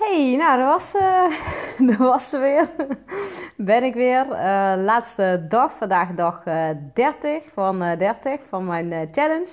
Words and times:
Hey, 0.00 0.36
nou, 0.36 0.58
dat 0.58 0.66
was, 0.66 0.94
uh, 0.94 1.88
dat 1.88 1.96
was 1.96 2.28
ze 2.28 2.38
weer. 2.38 2.70
ben 3.72 3.82
ik 3.82 3.94
weer. 3.94 4.26
Uh, 4.26 4.72
laatste 4.76 5.46
dag, 5.48 5.72
vandaag 5.72 6.08
dag 6.14 6.46
uh, 6.46 6.68
30 6.94 7.44
van 7.52 7.78
30 7.78 8.40
van 8.48 8.66
mijn 8.66 9.08
challenge. 9.12 9.48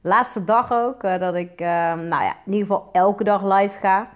Laatste 0.00 0.44
dag 0.44 0.72
ook 0.72 1.02
dat 1.02 1.34
ik, 1.34 1.58
nou 1.58 2.08
ja, 2.08 2.36
in 2.46 2.52
ieder 2.52 2.66
geval 2.66 2.88
elke 2.92 3.24
dag 3.24 3.42
live 3.42 3.78
ga. 3.78 4.08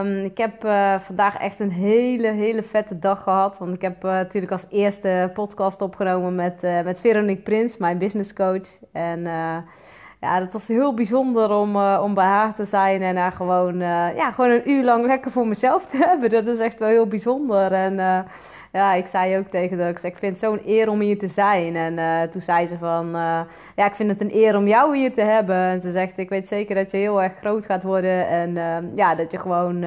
Um, 0.00 0.24
ik 0.24 0.38
heb 0.38 0.60
vandaag 1.02 1.36
echt 1.36 1.60
een 1.60 1.72
hele, 1.72 2.28
hele 2.28 2.62
vette 2.62 2.98
dag 2.98 3.22
gehad. 3.22 3.58
Want 3.58 3.74
ik 3.74 3.82
heb 3.82 4.02
natuurlijk 4.02 4.52
als 4.52 4.66
eerste 4.70 5.30
podcast 5.34 5.80
opgenomen 5.80 6.34
met, 6.34 6.62
met 6.84 7.00
Veronique 7.00 7.42
Prins, 7.42 7.76
mijn 7.76 7.98
business 7.98 8.32
coach. 8.32 8.78
En 8.92 9.26
ja, 10.20 10.38
dat 10.38 10.52
was 10.52 10.68
heel 10.68 10.94
bijzonder 10.94 11.50
om, 11.50 11.76
uh, 11.76 12.00
om 12.02 12.14
bij 12.14 12.24
haar 12.24 12.54
te 12.54 12.64
zijn 12.64 13.02
en 13.02 13.16
haar 13.16 13.32
gewoon, 13.32 13.74
uh, 13.74 14.16
ja, 14.16 14.30
gewoon 14.30 14.50
een 14.50 14.70
uur 14.70 14.84
lang 14.84 15.06
lekker 15.06 15.30
voor 15.30 15.46
mezelf 15.46 15.86
te 15.86 15.96
hebben. 16.08 16.30
Dat 16.30 16.46
is 16.46 16.58
echt 16.58 16.78
wel 16.78 16.88
heel 16.88 17.06
bijzonder. 17.06 17.72
En 17.72 17.92
uh, 17.92 18.18
ja, 18.72 18.94
ik 18.94 19.06
zei 19.06 19.38
ook 19.38 19.46
tegen 19.46 19.80
haar, 19.80 19.88
ik, 19.88 19.98
zei, 19.98 20.12
ik 20.12 20.18
vind 20.18 20.40
het 20.40 20.40
zo'n 20.40 20.60
eer 20.66 20.88
om 20.88 21.00
hier 21.00 21.18
te 21.18 21.26
zijn. 21.26 21.76
En 21.76 22.30
toen 22.30 22.40
zei 22.40 22.66
ze 22.66 22.78
van, 22.78 23.10
ja, 23.76 23.86
ik 23.86 23.94
vind 23.94 24.10
het 24.10 24.20
een 24.20 24.34
eer 24.34 24.56
om 24.56 24.66
jou 24.66 24.96
hier 24.96 25.14
te 25.14 25.20
hebben. 25.20 25.56
En 25.56 25.80
ze 25.80 25.90
zegt, 25.90 26.18
ik 26.18 26.28
weet 26.28 26.48
zeker 26.48 26.74
dat 26.74 26.90
je 26.90 26.96
heel 26.96 27.22
erg 27.22 27.32
groot 27.40 27.64
gaat 27.64 27.82
worden. 27.82 28.28
En 28.28 28.92
ja, 28.94 29.14
dat 29.14 29.30
je 29.30 29.38
gewoon 29.38 29.84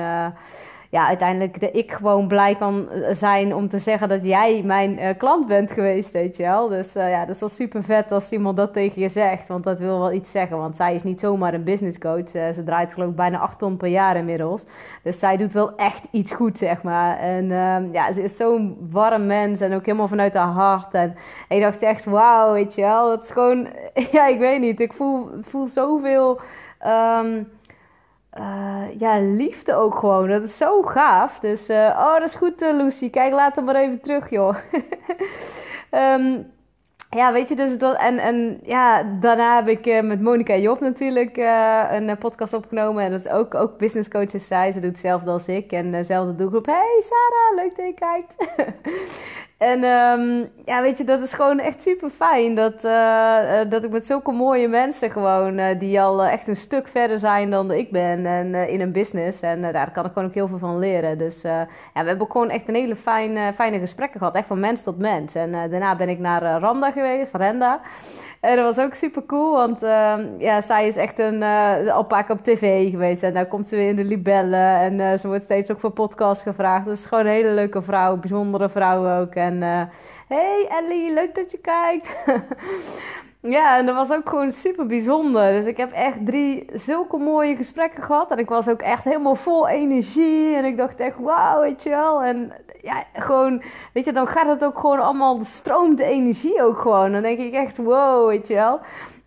ja, 0.91 1.08
uiteindelijk 1.08 1.59
de 1.59 1.72
ik 1.72 1.91
gewoon 1.91 2.27
blij 2.27 2.55
kan 2.55 2.90
zijn 3.12 3.55
om 3.55 3.70
te 3.70 3.80
zeggen 3.80 4.09
dat 4.09 4.26
jij 4.26 4.62
mijn 4.66 5.00
uh, 5.00 5.09
klant 5.17 5.48
bent 5.48 5.72
geweest, 5.72 6.14
weet 6.14 6.38
je 6.38 6.44
wel. 6.44 6.67
Dus 6.67 6.95
uh, 6.95 7.09
ja, 7.09 7.26
dat 7.26 7.36
is 7.36 7.40
wel 7.40 7.50
super 7.50 7.84
vet 7.84 8.12
als 8.12 8.31
iemand 8.31 8.58
dat 8.58 8.73
tegen 8.73 9.02
je 9.02 9.09
zegt, 9.09 9.48
want 9.48 9.64
dat 9.64 9.80
wil 9.80 10.00
wel 10.00 10.12
iets 10.12 10.31
zeggen. 10.31 10.58
Want 10.58 10.76
zij 10.76 10.95
is 10.95 11.04
niet 11.04 11.20
zomaar 11.20 11.54
een 11.54 11.64
business 11.64 11.98
coach. 11.98 12.30
Ze 12.30 12.62
draait 12.66 12.94
geloof 12.94 13.09
ik 13.09 13.16
bijna 13.16 13.40
8 13.40 13.59
ton 13.59 13.77
per 13.77 13.88
jaar 13.88 14.16
inmiddels. 14.16 14.66
Dus 15.04 15.20
zij 15.20 15.38
doet 15.38 15.54
wel 15.54 15.76
echt 15.76 16.08
iets 16.12 16.31
goed, 16.31 16.58
zeg 16.58 16.83
maar. 16.83 17.17
En 17.17 17.52
ehm, 17.52 17.92
ja, 17.92 18.14
ze 18.14 18.23
is 18.23 18.36
zo'n 18.36 18.88
warm 18.89 19.26
mens 19.26 19.61
en 19.61 19.73
ook 19.73 19.86
helemaal 19.86 20.08
vanuit 20.08 20.33
haar 20.33 20.53
hart. 20.53 20.94
En, 20.94 21.16
ik 21.50 21.61
dacht 21.61 21.81
echt, 21.81 22.05
wauw, 22.05 22.53
weet 22.53 22.76
je 22.76 22.81
wel. 22.81 23.11
Het 23.11 23.23
is 23.23 23.30
gewoon, 23.30 23.67
ja, 24.11 24.28
ik 24.28 24.39
weet 24.39 24.59
niet. 24.59 24.80
Ik 24.80 24.94
voel, 24.94 25.30
voel 25.42 25.67
zoveel... 25.67 26.39
Um, 26.88 27.48
uh, 28.37 28.83
ja, 28.97 29.19
liefde 29.19 29.75
ook 29.75 29.95
gewoon. 29.95 30.29
Dat 30.29 30.43
is 30.43 30.57
zo 30.57 30.81
gaaf. 30.81 31.39
Dus, 31.39 31.69
uh, 31.69 31.77
oh, 31.77 32.13
dat 32.13 32.29
is 32.29 32.35
goed, 32.35 32.61
uh, 32.61 32.73
Lucy. 32.73 33.09
Kijk, 33.09 33.33
laat 33.33 33.55
hem 33.55 33.65
maar 33.65 33.75
even 33.75 34.01
terug, 34.01 34.29
joh. 34.29 34.55
um, 35.91 36.52
ja, 37.19 37.31
weet 37.33 37.49
je, 37.49 37.55
dus 37.55 37.77
dat. 37.77 37.97
En, 37.97 38.17
en 38.17 38.59
ja, 38.63 39.03
daarna 39.19 39.55
heb 39.55 39.67
ik 39.67 40.03
met 40.03 40.21
Monika 40.21 40.55
Job 40.55 40.79
natuurlijk 40.79 41.37
een 41.89 42.17
podcast 42.17 42.53
opgenomen. 42.53 43.03
En 43.03 43.11
dat 43.11 43.19
is 43.19 43.29
ook, 43.29 43.55
ook 43.55 43.77
business 43.77 44.09
coaches 44.09 44.47
zij. 44.47 44.71
Ze 44.71 44.79
doet 44.79 44.89
hetzelfde 44.89 45.31
als 45.31 45.47
ik. 45.47 45.71
En 45.71 45.91
dezelfde 45.91 46.35
doelgroep. 46.35 46.65
Hey 46.65 47.02
Sarah, 47.03 47.55
leuk 47.55 47.75
dat 47.75 47.85
je 47.85 47.93
kijkt. 47.93 48.35
En 49.62 49.84
um, 49.84 50.50
ja, 50.66 50.81
weet 50.81 50.98
je, 50.98 51.04
dat 51.04 51.22
is 51.22 51.34
gewoon 51.34 51.59
echt 51.59 51.81
super 51.81 52.09
fijn. 52.09 52.56
Dat, 52.56 52.86
uh, 52.86 53.70
dat 53.70 53.84
ik 53.84 53.90
met 53.90 54.06
zulke 54.06 54.31
mooie 54.31 54.67
mensen 54.67 55.12
gewoon, 55.12 55.59
uh, 55.59 55.80
die 55.80 56.02
al 56.02 56.23
echt 56.23 56.48
een 56.48 56.56
stuk 56.56 56.88
verder 56.88 57.20
zijn 57.20 57.50
dan 57.50 57.72
ik 57.72 57.92
ben. 57.92 58.26
En 58.26 58.56
in 58.56 58.82
een 58.82 58.92
business. 58.92 59.42
En 59.42 59.62
daar 59.62 59.92
kan 59.92 60.06
ik 60.06 60.12
gewoon 60.14 60.28
ook 60.28 60.34
heel 60.34 60.48
veel 60.48 60.58
van 60.58 60.80
leren. 60.80 61.17
Dus 61.17 61.42
ja, 61.42 61.67
we 61.94 62.08
hebben 62.08 62.32
gewoon 62.32 62.50
echt 62.50 62.67
een 62.67 62.76
hele 62.76 62.95
fijn, 62.95 63.54
fijne 63.54 63.80
gesprekken 63.80 64.20
gehad. 64.20 64.36
Echt 64.36 64.48
van 64.48 64.59
mens 64.59 64.84
tot 64.84 64.98
mens. 64.98 65.36
En 65.36 65.52
daarna 65.52 65.95
ben 65.95 66.09
ik 66.09 66.20
naar 66.20 66.59
Randa 66.59 66.92
geweest, 66.92 67.36
Renda. 67.36 67.82
En 68.42 68.56
dat 68.56 68.75
was 68.75 68.86
ook 68.86 68.94
super 68.94 69.25
cool, 69.25 69.52
want 69.52 69.84
uh, 69.84 70.16
ja, 70.38 70.61
zij 70.61 70.88
is 70.88 70.95
echt 70.95 71.20
een, 71.20 71.42
uh, 71.42 72.00
paar 72.08 72.23
keer 72.23 72.36
op 72.36 72.44
tv 72.44 72.89
geweest. 72.89 73.23
En 73.23 73.33
daar 73.33 73.45
komt 73.45 73.67
ze 73.67 73.75
weer 73.75 73.88
in 73.88 73.95
de 73.95 74.03
libellen. 74.03 74.80
En 74.80 75.00
uh, 75.00 75.17
ze 75.17 75.28
wordt 75.28 75.44
steeds 75.44 75.72
ook 75.72 75.80
voor 75.80 75.92
podcast 75.92 76.42
gevraagd. 76.42 76.86
Dus 76.86 77.06
gewoon 77.06 77.25
een 77.25 77.31
hele 77.31 77.52
leuke 77.52 77.81
vrouw, 77.81 78.17
bijzondere 78.17 78.70
vrouw 78.70 79.20
ook. 79.20 79.36
En 79.36 79.61
hey 80.27 80.67
Ellie, 80.70 81.14
leuk 81.14 81.36
dat 81.36 81.52
je 81.52 81.58
kijkt. 81.58 82.15
ja, 83.58 83.77
en 83.77 83.86
dat 83.86 83.95
was 83.95 84.11
ook 84.11 84.30
gewoon 84.30 84.52
super 84.52 84.86
bijzonder. 84.86 85.52
Dus 85.52 85.65
ik 85.65 85.77
heb 85.77 85.92
echt 85.92 86.26
drie 86.26 86.65
zulke 86.73 87.17
mooie 87.17 87.55
gesprekken 87.55 88.04
gehad. 88.04 88.32
En 88.32 88.38
ik 88.38 88.49
was 88.49 88.67
ook 88.67 88.82
echt 88.82 89.04
helemaal 89.04 89.36
vol 89.36 89.67
energie. 89.67 90.55
En 90.55 90.65
ik 90.65 90.77
dacht 90.77 90.99
echt, 90.99 91.17
wauw, 91.20 91.61
weet 91.61 91.83
je 91.83 91.89
wel. 91.89 92.23
En 92.23 92.52
ja, 92.81 93.03
gewoon, 93.14 93.61
weet 93.93 94.05
je, 94.05 94.11
dan 94.11 94.27
gaat 94.27 94.47
het 94.47 94.64
ook 94.64 94.80
gewoon 94.80 94.99
allemaal, 94.99 95.43
stroomt 95.43 95.97
de 95.97 96.03
energie 96.03 96.64
ook 96.64 96.80
gewoon. 96.80 97.11
Dan 97.11 97.21
denk 97.21 97.39
ik 97.39 97.53
echt, 97.53 97.77
wow, 97.77 98.27
weet 98.27 98.47
je 98.47 98.53
wel. 98.53 98.80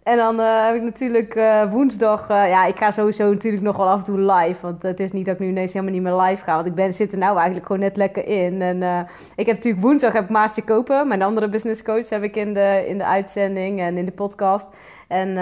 En 0.02 0.16
dan 0.16 0.40
uh, 0.40 0.66
heb 0.66 0.74
ik 0.74 0.82
natuurlijk 0.82 1.34
uh, 1.34 1.72
woensdag, 1.72 2.30
uh, 2.30 2.48
ja, 2.48 2.64
ik 2.64 2.76
ga 2.76 2.90
sowieso 2.90 3.32
natuurlijk 3.32 3.62
nog 3.62 3.76
wel 3.76 3.88
af 3.88 3.98
en 3.98 4.04
toe 4.04 4.20
live. 4.20 4.60
Want 4.60 4.82
het 4.82 5.00
is 5.00 5.12
niet 5.12 5.26
dat 5.26 5.34
ik 5.34 5.40
nu 5.40 5.48
ineens 5.48 5.72
helemaal 5.72 5.94
niet 5.94 6.02
meer 6.02 6.20
live 6.20 6.44
ga. 6.44 6.54
Want 6.54 6.66
ik 6.66 6.74
ben, 6.74 6.94
zit 6.94 7.12
er 7.12 7.18
nou 7.18 7.36
eigenlijk 7.36 7.66
gewoon 7.66 7.82
net 7.82 7.96
lekker 7.96 8.26
in. 8.26 8.62
En 8.62 9.06
ik 9.36 9.46
heb 9.46 9.56
natuurlijk 9.56 9.82
woensdag 9.84 10.12
heb 10.12 10.24
ik 10.24 10.30
Maartje 10.30 10.62
Kopen, 10.62 11.08
mijn 11.08 11.22
andere 11.22 11.48
business 11.48 11.82
coach, 11.82 12.08
heb 12.08 12.22
ik 12.22 12.36
in 12.36 12.54
de, 12.54 12.84
in 12.86 12.98
de 12.98 13.04
uitzending 13.04 13.80
en 13.80 13.96
in 13.96 14.04
de 14.04 14.12
podcast. 14.12 14.68
En 15.08 15.36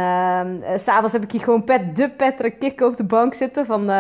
s'avonds 0.77 1.13
heb 1.13 1.23
ik 1.23 1.33
hier 1.33 1.41
gewoon 1.41 1.65
pet, 1.65 1.97
de 1.97 2.11
Patrick 2.11 2.59
Kik 2.59 2.81
op 2.81 2.97
de 2.97 3.05
bank 3.05 3.35
zitten 3.35 3.67
van 3.67 3.91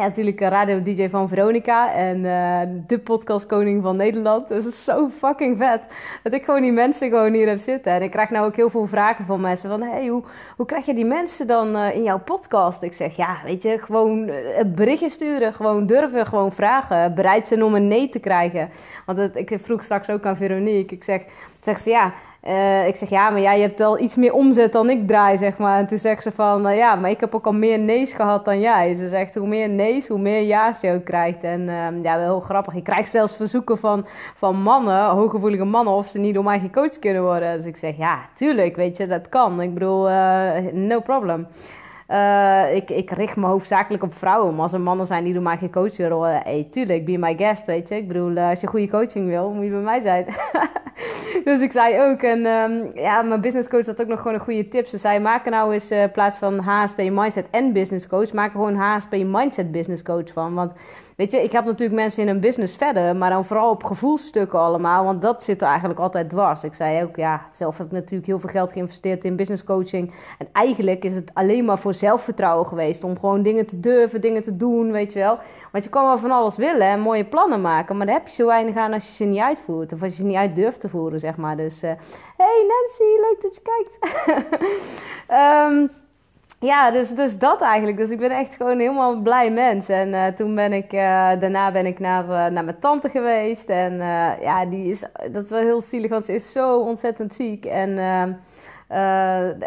ja, 0.00 0.06
natuurlijk 0.06 0.40
radio-dj 0.40 1.08
van 1.08 1.28
Veronica 1.28 1.94
en 1.94 2.24
uh, 2.24 2.60
de 2.86 2.98
podcastkoning 2.98 3.82
van 3.82 3.96
Nederland. 3.96 4.48
Dus 4.48 4.64
het 4.64 4.72
is 4.72 4.84
zo 4.84 5.08
fucking 5.08 5.58
vet 5.58 5.80
dat 6.22 6.32
ik 6.32 6.44
gewoon 6.44 6.62
die 6.62 6.72
mensen 6.72 7.08
gewoon 7.08 7.32
hier 7.32 7.48
heb 7.48 7.58
zitten. 7.58 7.92
En 7.92 8.02
ik 8.02 8.10
krijg 8.10 8.30
nou 8.30 8.46
ook 8.46 8.56
heel 8.56 8.70
veel 8.70 8.86
vragen 8.86 9.26
van 9.26 9.40
mensen 9.40 9.70
van... 9.70 9.82
hey, 9.82 10.06
hoe, 10.06 10.22
hoe 10.56 10.66
krijg 10.66 10.86
je 10.86 10.94
die 10.94 11.04
mensen 11.04 11.46
dan 11.46 11.76
uh, 11.76 11.94
in 11.94 12.02
jouw 12.02 12.18
podcast? 12.18 12.82
Ik 12.82 12.92
zeg, 12.92 13.16
ja, 13.16 13.36
weet 13.44 13.62
je, 13.62 13.78
gewoon 13.78 14.28
uh, 14.28 14.34
berichtje 14.66 15.08
sturen. 15.08 15.54
Gewoon 15.54 15.86
durven, 15.86 16.26
gewoon 16.26 16.52
vragen. 16.52 17.14
Bereid 17.14 17.48
zijn 17.48 17.64
om 17.64 17.74
een 17.74 17.88
nee 17.88 18.08
te 18.08 18.18
krijgen. 18.18 18.70
Want 19.06 19.36
ik 19.36 19.58
vroeg 19.62 19.84
straks 19.84 20.10
ook 20.10 20.26
aan 20.26 20.36
Veronique. 20.36 20.96
Ik 20.96 21.04
zeg, 21.04 21.22
zeg 21.60 21.78
ze, 21.78 21.90
ja... 21.90 22.12
Uh, 22.44 22.86
ik 22.86 22.96
zeg, 22.96 23.08
ja, 23.08 23.30
maar 23.30 23.40
jij 23.40 23.60
hebt 23.60 23.78
wel 23.78 23.98
iets 23.98 24.16
meer 24.16 24.32
omzet 24.32 24.72
dan 24.72 24.90
ik 24.90 25.06
draai, 25.06 25.38
zeg 25.38 25.58
maar. 25.58 25.78
En 25.78 25.86
toen 25.86 25.98
zegt 25.98 26.22
ze 26.22 26.32
van, 26.32 26.66
uh, 26.66 26.76
ja, 26.76 26.94
maar 26.94 27.10
ik 27.10 27.20
heb 27.20 27.34
ook 27.34 27.46
al 27.46 27.52
meer 27.52 27.78
nee's 27.78 28.12
gehad 28.12 28.44
dan 28.44 28.60
jij. 28.60 28.94
Ze 28.94 29.08
zegt, 29.08 29.34
hoe 29.34 29.48
meer 29.48 29.68
nee's, 29.68 30.08
hoe 30.08 30.18
meer 30.18 30.42
ja's 30.42 30.80
je 30.80 30.92
ook 30.92 31.04
krijgt. 31.04 31.42
En 31.42 31.60
uh, 31.60 32.02
ja, 32.02 32.16
wel 32.16 32.24
heel 32.24 32.40
grappig. 32.40 32.74
Ik 32.74 32.84
krijg 32.84 33.06
zelfs 33.06 33.36
verzoeken 33.36 33.78
van, 33.78 34.06
van 34.34 34.62
mannen, 34.62 35.04
hooggevoelige 35.04 35.64
mannen, 35.64 35.94
of 35.94 36.06
ze 36.06 36.18
niet 36.18 36.34
door 36.34 36.44
mij 36.44 36.60
gecoacht 36.60 36.98
kunnen 36.98 37.22
worden. 37.22 37.56
Dus 37.56 37.66
ik 37.66 37.76
zeg, 37.76 37.96
ja, 37.96 38.20
tuurlijk, 38.34 38.76
weet 38.76 38.96
je, 38.96 39.06
dat 39.06 39.28
kan. 39.28 39.60
Ik 39.60 39.74
bedoel, 39.74 40.08
no 40.72 41.00
problem. 41.00 41.46
Ik, 42.72 42.90
ik 42.90 43.10
richt 43.10 43.36
me 43.36 43.46
hoofdzakelijk 43.46 44.02
op 44.02 44.14
vrouwen. 44.14 44.54
Maar 44.54 44.62
als 44.62 44.72
er 44.72 44.80
mannen 44.80 45.06
zijn 45.06 45.24
die 45.24 45.34
door 45.34 45.42
mij 45.42 45.56
gecoacht 45.56 45.98
worden, 45.98 46.40
hey, 46.44 46.68
tuurlijk, 46.70 47.04
be 47.04 47.18
my 47.18 47.36
guest, 47.36 47.66
weet 47.66 47.88
je. 47.88 47.96
Ik 47.96 48.08
bedoel, 48.08 48.38
als 48.38 48.60
je 48.60 48.66
goede 48.66 48.88
coaching 48.88 49.28
wil, 49.28 49.50
moet 49.50 49.64
je 49.64 49.70
bij 49.70 49.80
mij 49.80 50.00
zijn. 50.00 50.26
dus 51.44 51.60
ik 51.60 51.72
zei 51.72 52.00
ook, 52.00 52.22
en 52.22 52.46
um, 52.46 52.90
ja, 52.94 53.22
mijn 53.22 53.40
business 53.40 53.68
coach 53.68 53.86
had 53.86 54.00
ook 54.00 54.06
nog 54.06 54.18
gewoon 54.18 54.34
een 54.34 54.44
goede 54.44 54.68
tip. 54.68 54.86
Ze 54.86 54.98
zei, 54.98 55.18
maak 55.18 55.44
er 55.44 55.50
nou 55.50 55.72
eens 55.72 55.92
uh, 55.92 56.04
plaats 56.12 56.38
van 56.38 56.58
HSP 56.58 56.98
Mindset 56.98 57.46
en 57.50 57.72
Business 57.72 58.06
Coach, 58.06 58.32
maak 58.32 58.46
er 58.46 58.60
gewoon 58.60 58.76
HSP 58.76 59.12
Mindset 59.12 59.72
Business 59.72 60.02
Coach 60.02 60.32
van. 60.32 60.54
Want 60.54 60.72
Weet 61.20 61.32
je, 61.32 61.42
ik 61.42 61.52
heb 61.52 61.64
natuurlijk 61.64 62.00
mensen 62.00 62.22
in 62.22 62.28
een 62.28 62.40
business 62.40 62.76
verder, 62.76 63.16
maar 63.16 63.30
dan 63.30 63.44
vooral 63.44 63.70
op 63.70 63.84
gevoelsstukken 63.84 64.58
allemaal, 64.58 65.04
want 65.04 65.22
dat 65.22 65.42
zit 65.42 65.60
er 65.60 65.66
eigenlijk 65.66 66.00
altijd 66.00 66.28
dwars. 66.28 66.64
Ik 66.64 66.74
zei 66.74 67.02
ook, 67.02 67.16
ja, 67.16 67.46
zelf 67.50 67.78
heb 67.78 67.86
ik 67.86 67.92
natuurlijk 67.92 68.26
heel 68.26 68.38
veel 68.38 68.48
geld 68.48 68.72
geïnvesteerd 68.72 69.24
in 69.24 69.36
business 69.36 69.64
coaching. 69.64 70.14
En 70.38 70.48
eigenlijk 70.52 71.04
is 71.04 71.14
het 71.14 71.30
alleen 71.34 71.64
maar 71.64 71.78
voor 71.78 71.94
zelfvertrouwen 71.94 72.66
geweest, 72.66 73.04
om 73.04 73.18
gewoon 73.18 73.42
dingen 73.42 73.66
te 73.66 73.80
durven, 73.80 74.20
dingen 74.20 74.42
te 74.42 74.56
doen, 74.56 74.92
weet 74.92 75.12
je 75.12 75.18
wel. 75.18 75.38
Want 75.72 75.84
je 75.84 75.90
kan 75.90 76.04
wel 76.04 76.18
van 76.18 76.30
alles 76.30 76.56
willen 76.56 76.86
en 76.86 77.00
mooie 77.00 77.24
plannen 77.24 77.60
maken, 77.60 77.96
maar 77.96 78.06
daar 78.06 78.16
heb 78.16 78.28
je 78.28 78.34
zo 78.34 78.46
weinig 78.46 78.76
aan 78.76 78.92
als 78.92 79.06
je 79.06 79.14
ze 79.14 79.24
niet 79.24 79.40
uitvoert, 79.40 79.92
of 79.92 80.02
als 80.02 80.16
je 80.16 80.22
ze 80.22 80.26
niet 80.26 80.36
uit 80.36 80.54
durft 80.54 80.80
te 80.80 80.88
voeren, 80.88 81.20
zeg 81.20 81.36
maar. 81.36 81.56
Dus, 81.56 81.82
uh, 81.82 81.90
hey 82.36 82.66
Nancy, 82.68 83.20
leuk 83.20 83.38
dat 83.42 83.54
je 83.54 83.62
kijkt. 83.62 83.98
um, 85.70 85.90
ja, 86.60 86.90
dus, 86.90 87.10
dus 87.10 87.38
dat 87.38 87.60
eigenlijk. 87.60 87.96
Dus 87.96 88.10
ik 88.10 88.18
ben 88.18 88.30
echt 88.30 88.56
gewoon 88.56 88.78
helemaal 88.78 89.12
een 89.12 89.22
blij 89.22 89.50
mens. 89.50 89.88
En 89.88 90.08
uh, 90.08 90.26
toen 90.26 90.54
ben 90.54 90.72
ik, 90.72 90.92
uh, 90.92 91.00
daarna 91.40 91.70
ben 91.70 91.86
ik 91.86 91.98
naar, 91.98 92.24
uh, 92.24 92.30
naar 92.30 92.64
mijn 92.64 92.78
tante 92.80 93.08
geweest. 93.08 93.68
En 93.68 93.96
ja, 94.40 94.66
die 94.66 94.88
is, 94.88 95.04
dat 95.32 95.44
is 95.44 95.50
wel 95.50 95.60
heel 95.60 95.80
zielig, 95.80 96.10
want 96.10 96.24
ze 96.24 96.34
is 96.34 96.52
zo 96.52 96.80
ontzettend 96.80 97.34
ziek. 97.34 97.64
En 97.64 97.98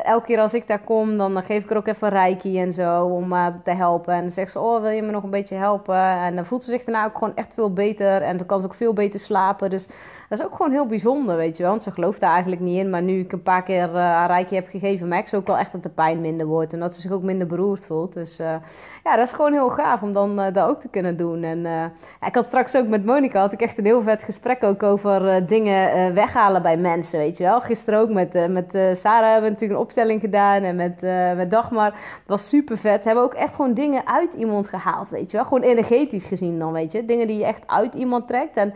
elke 0.04 0.26
keer 0.26 0.40
als 0.40 0.54
ik 0.54 0.68
daar 0.68 0.84
kom, 0.84 1.18
dan 1.18 1.44
geef 1.44 1.64
ik 1.64 1.70
er 1.70 1.78
ook 1.78 1.88
even 1.88 2.10
reiki 2.10 2.60
en 2.60 2.74
zo 2.74 3.06
om 3.06 3.34
te 3.64 3.72
helpen. 3.72 4.14
En 4.14 4.22
dan 4.22 4.30
zegt 4.30 4.52
ze, 4.52 4.60
oh, 4.60 4.82
wil 4.82 4.92
je 4.92 5.02
me 5.02 5.12
nog 5.12 5.24
een 5.24 5.30
beetje 5.30 5.56
helpen? 5.56 6.00
En 6.00 6.36
dan 6.36 6.46
voelt 6.46 6.64
ze 6.64 6.72
zich 6.72 6.84
daarna 6.84 7.06
ook 7.06 7.18
gewoon 7.18 7.36
echt 7.36 7.54
veel 7.54 7.74
beter. 7.74 8.22
En 8.22 8.38
dan 8.38 8.46
kan 8.46 8.60
ze 8.60 8.66
ook 8.66 8.76
veel 8.76 8.94
beter 8.94 9.20
slapen. 9.20 9.70
Dus 9.70 9.88
dat 10.34 10.42
is 10.42 10.52
ook 10.52 10.58
gewoon 10.58 10.72
heel 10.72 10.86
bijzonder, 10.86 11.36
weet 11.36 11.58
je 11.58 11.64
wel. 11.64 11.72
Want 11.72 11.84
ze 11.84 11.92
gelooft 11.92 12.20
daar 12.20 12.32
eigenlijk 12.32 12.62
niet 12.62 12.78
in. 12.78 12.90
Maar 12.90 13.02
nu 13.02 13.20
ik 13.20 13.32
een 13.32 13.42
paar 13.42 13.64
keer 13.64 13.90
uh, 13.90 14.18
een 14.22 14.28
rijkje 14.28 14.56
heb 14.56 14.68
gegeven, 14.68 15.08
merk 15.08 15.28
ze 15.28 15.36
ook 15.36 15.48
wel 15.48 15.58
echt 15.58 15.72
dat 15.72 15.84
de 15.84 15.90
pijn 15.90 16.22
minder 16.22 16.46
wordt. 16.46 16.74
En 16.74 16.80
dat 16.80 16.96
ze 16.96 17.02
zich 17.02 17.12
ook 17.12 17.22
minder 17.22 17.48
beroerd 17.48 17.86
voelt. 17.86 18.14
Dus 18.14 18.40
uh, 18.40 18.56
ja, 19.04 19.16
dat 19.16 19.28
is 19.28 19.32
gewoon 19.32 19.52
heel 19.52 19.70
gaaf 19.70 20.02
om 20.02 20.14
dan 20.14 20.40
uh, 20.40 20.54
dat 20.54 20.70
ook 20.70 20.80
te 20.80 20.88
kunnen 20.88 21.18
doen. 21.18 21.44
En 21.44 21.92
ik 22.28 22.36
had 22.36 22.46
straks 22.46 22.76
ook 22.76 22.88
met 22.88 23.06
Monika, 23.06 23.40
had 23.40 23.54
ik 23.54 23.62
echt 23.62 23.78
een 23.78 23.86
heel 23.86 24.02
vet 24.02 24.24
gesprek 24.24 24.64
ook 24.64 24.84
over 24.84 25.46
dingen 25.46 26.14
weghalen 26.14 26.62
bij 26.62 26.78
mensen, 26.78 27.20
weet 27.20 27.38
je 27.38 27.44
wel. 27.44 27.62
Gisteren 27.62 28.00
ook 28.00 28.10
met, 28.10 28.50
met 28.50 28.72
Sarah 28.98 29.32
hebben 29.32 29.44
we 29.44 29.50
natuurlijk 29.50 29.80
een 29.80 29.86
opstelling 29.86 30.22
gedaan. 30.22 30.64
En 30.64 30.76
met, 30.76 31.02
met 31.36 31.52
Dagmar. 31.52 31.90
Dat 31.92 32.00
was 32.26 32.50
super 32.50 32.78
vet. 32.78 33.04
Hebben 33.04 33.24
ook 33.24 33.34
echt 33.34 33.54
gewoon 33.54 33.74
dingen 33.74 34.08
uit 34.08 34.34
iemand 34.34 34.68
gehaald, 34.68 35.10
weet 35.10 35.32
je 35.32 35.38
wel. 35.38 35.46
Gewoon 35.46 35.64
energetisch 35.64 36.26
gezien 36.26 36.60
dan, 36.60 36.74
weet 36.74 36.92
je. 36.92 37.06
Dingen 37.06 37.28
die 37.28 37.38
je 37.38 37.46
echt 37.46 37.64
uit 37.66 37.94
iemand 37.94 38.28
trekt. 38.28 38.58
En 38.58 38.74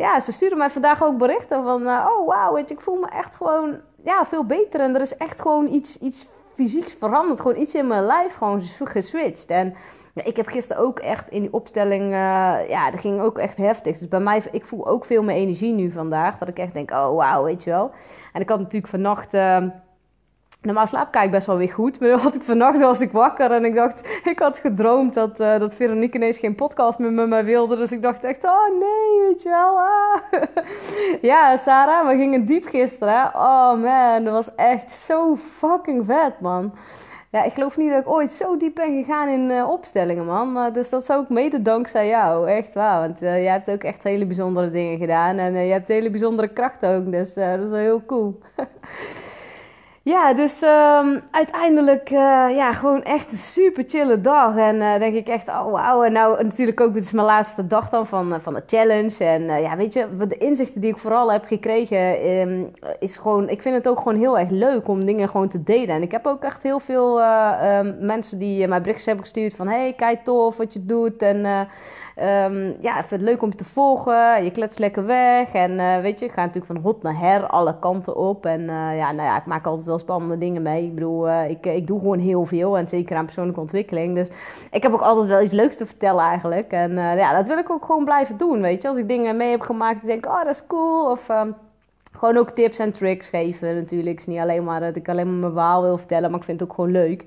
ja, 0.00 0.20
ze 0.20 0.32
stuurde 0.32 0.56
mij 0.56 0.70
vandaag 0.70 1.02
ook 1.02 1.18
berichten 1.18 1.64
van... 1.64 1.82
Uh, 1.82 2.06
oh, 2.16 2.26
wauw, 2.26 2.54
weet 2.54 2.68
je, 2.68 2.74
ik 2.74 2.80
voel 2.80 2.96
me 2.96 3.08
echt 3.08 3.36
gewoon 3.36 3.80
ja, 4.04 4.24
veel 4.26 4.44
beter. 4.44 4.80
En 4.80 4.94
er 4.94 5.00
is 5.00 5.16
echt 5.16 5.40
gewoon 5.40 5.66
iets, 5.66 5.98
iets 5.98 6.26
fysieks 6.54 6.96
veranderd. 6.98 7.40
Gewoon 7.40 7.60
iets 7.60 7.74
in 7.74 7.86
mijn 7.86 8.04
lijf 8.04 8.34
gewoon 8.34 8.62
geswitcht. 8.84 9.50
En 9.50 9.74
ja, 10.14 10.24
ik 10.24 10.36
heb 10.36 10.46
gisteren 10.46 10.82
ook 10.82 10.98
echt 10.98 11.30
in 11.30 11.40
die 11.40 11.52
opstelling... 11.52 12.02
Uh, 12.02 12.68
ja, 12.68 12.90
dat 12.90 13.00
ging 13.00 13.20
ook 13.20 13.38
echt 13.38 13.56
heftig. 13.56 13.98
Dus 13.98 14.08
bij 14.08 14.20
mij, 14.20 14.42
ik 14.52 14.64
voel 14.64 14.86
ook 14.86 15.04
veel 15.04 15.22
meer 15.22 15.36
energie 15.36 15.72
nu 15.72 15.90
vandaag. 15.90 16.38
Dat 16.38 16.48
ik 16.48 16.58
echt 16.58 16.74
denk, 16.74 16.90
oh, 16.90 17.16
wauw, 17.16 17.44
weet 17.44 17.64
je 17.64 17.70
wel. 17.70 17.90
En 18.32 18.40
ik 18.40 18.48
had 18.48 18.58
natuurlijk 18.58 18.92
vannacht... 18.92 19.34
Uh, 19.34 19.56
Normaal 20.62 20.86
slaap 20.86 21.16
ik 21.16 21.30
best 21.30 21.46
wel 21.46 21.56
weer 21.56 21.72
goed. 21.72 22.00
Maar 22.00 22.10
had 22.10 22.34
ik 22.34 22.42
vannacht 22.42 22.80
was 22.80 23.00
ik 23.00 23.12
wakker 23.12 23.50
en 23.50 23.64
ik 23.64 23.74
dacht, 23.74 24.08
ik 24.24 24.38
had 24.38 24.58
gedroomd 24.58 25.14
dat, 25.14 25.40
uh, 25.40 25.58
dat 25.58 25.74
Veronique 25.74 26.16
ineens 26.16 26.38
geen 26.38 26.54
podcast 26.54 26.98
meer 26.98 27.12
met 27.12 27.28
mij 27.28 27.44
wilde. 27.44 27.76
Dus 27.76 27.92
ik 27.92 28.02
dacht 28.02 28.24
echt, 28.24 28.44
oh 28.44 28.68
nee, 28.68 29.28
weet 29.28 29.42
je 29.42 29.48
wel. 29.48 29.78
Ah. 29.78 30.42
ja, 31.30 31.56
Sarah, 31.56 32.08
we 32.08 32.16
gingen 32.16 32.44
diep 32.44 32.64
gisteren. 32.66 33.30
Oh 33.34 33.82
man, 33.82 34.24
dat 34.24 34.32
was 34.32 34.54
echt 34.54 34.92
zo 34.92 35.36
fucking 35.36 36.06
vet, 36.06 36.40
man. 36.40 36.74
Ja, 37.30 37.44
ik 37.44 37.52
geloof 37.52 37.76
niet 37.76 37.90
dat 37.90 38.00
ik 38.00 38.08
ooit 38.08 38.32
zo 38.32 38.56
diep 38.56 38.74
ben 38.74 39.04
gegaan 39.04 39.28
in 39.28 39.50
uh, 39.50 39.70
opstellingen, 39.70 40.24
man. 40.24 40.72
Dus 40.72 40.90
dat 40.90 41.02
is 41.02 41.10
ook 41.10 41.28
mede 41.28 41.62
dankzij 41.62 42.08
jou. 42.08 42.48
Echt 42.48 42.74
waar. 42.74 43.00
Want 43.00 43.20
jij 43.20 43.44
hebt 43.44 43.70
ook 43.70 43.82
echt 43.82 44.04
hele 44.04 44.26
bijzondere 44.26 44.70
dingen 44.70 44.98
gedaan. 44.98 45.38
En 45.38 45.52
je 45.54 45.72
hebt 45.72 45.88
hele 45.88 46.10
bijzondere 46.10 46.48
kracht 46.48 46.86
ook. 46.86 47.10
Dus 47.10 47.34
dat 47.34 47.58
is 47.58 47.68
wel 47.68 47.74
heel 47.74 48.04
cool. 48.06 48.38
Ja, 50.02 50.34
dus 50.34 50.62
um, 50.62 51.22
uiteindelijk 51.30 52.10
uh, 52.10 52.18
ja, 52.54 52.72
gewoon 52.72 53.02
echt 53.02 53.32
een 53.32 53.38
super 53.38 53.84
chille 53.86 54.20
dag. 54.20 54.56
En 54.56 54.76
uh, 54.76 54.98
denk 54.98 55.14
ik 55.14 55.28
echt, 55.28 55.48
oh 55.48 55.70
wauw. 55.70 56.02
En 56.02 56.12
nou 56.12 56.42
natuurlijk 56.44 56.80
ook, 56.80 56.92
dit 56.92 57.02
is 57.02 57.12
mijn 57.12 57.26
laatste 57.26 57.66
dag 57.66 57.88
dan 57.88 58.06
van, 58.06 58.32
uh, 58.32 58.38
van 58.40 58.54
de 58.54 58.62
challenge. 58.66 59.24
En 59.24 59.42
ja, 59.62 59.76
weet 59.76 59.92
je, 59.92 60.06
de 60.28 60.36
inzichten 60.36 60.80
die 60.80 60.90
ik 60.90 60.98
vooral 60.98 61.32
heb 61.32 61.44
gekregen, 61.44 62.28
um, 62.28 62.70
is 62.98 63.16
gewoon... 63.16 63.48
Ik 63.48 63.62
vind 63.62 63.74
het 63.74 63.88
ook 63.88 63.98
gewoon 63.98 64.18
heel 64.18 64.38
erg 64.38 64.50
leuk 64.50 64.88
om 64.88 65.04
dingen 65.04 65.28
gewoon 65.28 65.48
te 65.48 65.62
delen. 65.62 65.94
En 65.94 66.02
ik 66.02 66.12
heb 66.12 66.26
ook 66.26 66.42
echt 66.42 66.62
heel 66.62 66.80
veel 66.80 67.22
um, 67.22 67.96
mensen 68.00 68.38
die 68.38 68.68
mij 68.68 68.78
berichtjes 68.78 69.06
hebben 69.06 69.24
gestuurd 69.24 69.54
van... 69.54 69.68
Hey, 69.68 69.94
kijk 69.96 70.24
tof 70.24 70.56
wat 70.56 70.72
je 70.72 70.86
doet 70.86 71.22
en... 71.22 71.68
Um, 72.22 72.76
ja, 72.80 72.98
ik 72.98 73.04
vind 73.04 73.20
het 73.20 73.30
leuk 73.30 73.42
om 73.42 73.48
je 73.50 73.54
te 73.56 73.64
volgen. 73.64 74.44
Je 74.44 74.50
klets 74.50 74.78
lekker 74.78 75.06
weg. 75.06 75.52
En 75.52 75.70
uh, 75.70 76.00
weet 76.00 76.20
je, 76.20 76.26
ik 76.26 76.32
ga 76.32 76.40
natuurlijk 76.40 76.72
van 76.72 76.82
hot 76.82 77.02
naar 77.02 77.18
her, 77.18 77.46
alle 77.46 77.78
kanten 77.78 78.16
op. 78.16 78.46
En 78.46 78.60
uh, 78.60 78.96
ja, 78.96 79.12
nou 79.12 79.28
ja, 79.28 79.36
ik 79.36 79.46
maak 79.46 79.66
altijd 79.66 79.86
wel 79.86 79.98
spannende 79.98 80.38
dingen 80.38 80.62
mee. 80.62 80.84
Ik 80.84 80.94
bedoel, 80.94 81.28
uh, 81.28 81.50
ik, 81.50 81.66
ik 81.66 81.86
doe 81.86 81.98
gewoon 81.98 82.18
heel 82.18 82.44
veel. 82.44 82.78
En 82.78 82.88
zeker 82.88 83.16
aan 83.16 83.24
persoonlijke 83.24 83.60
ontwikkeling. 83.60 84.14
Dus 84.14 84.30
ik 84.70 84.82
heb 84.82 84.92
ook 84.92 85.00
altijd 85.00 85.26
wel 85.26 85.42
iets 85.42 85.54
leuks 85.54 85.76
te 85.76 85.86
vertellen 85.86 86.24
eigenlijk. 86.24 86.72
En 86.72 86.92
ja, 86.92 87.32
dat 87.32 87.46
wil 87.46 87.58
ik 87.58 87.70
ook 87.70 87.84
gewoon 87.84 88.04
blijven 88.04 88.36
doen, 88.36 88.60
weet 88.60 88.82
je. 88.82 88.88
Als 88.88 88.96
ik 88.96 89.08
dingen 89.08 89.36
mee 89.36 89.50
heb 89.50 89.60
gemaakt, 89.60 90.06
denk 90.06 90.24
ik, 90.24 90.30
oh, 90.30 90.44
dat 90.44 90.54
is 90.54 90.66
cool. 90.66 91.10
Of... 91.10 91.28
Um, 91.28 91.54
gewoon 92.12 92.36
ook 92.36 92.50
tips 92.50 92.78
en 92.78 92.92
tricks 92.92 93.28
geven 93.28 93.74
natuurlijk. 93.74 94.18
Het 94.18 94.20
is 94.20 94.26
niet 94.26 94.42
alleen 94.42 94.64
maar 94.64 94.80
dat 94.80 94.96
ik 94.96 95.08
alleen 95.08 95.26
maar 95.26 95.40
mijn 95.40 95.52
verhaal 95.52 95.82
wil 95.82 95.98
vertellen, 95.98 96.30
maar 96.30 96.38
ik 96.38 96.44
vind 96.44 96.60
het 96.60 96.68
ook 96.68 96.74
gewoon 96.74 96.90
leuk. 96.90 97.26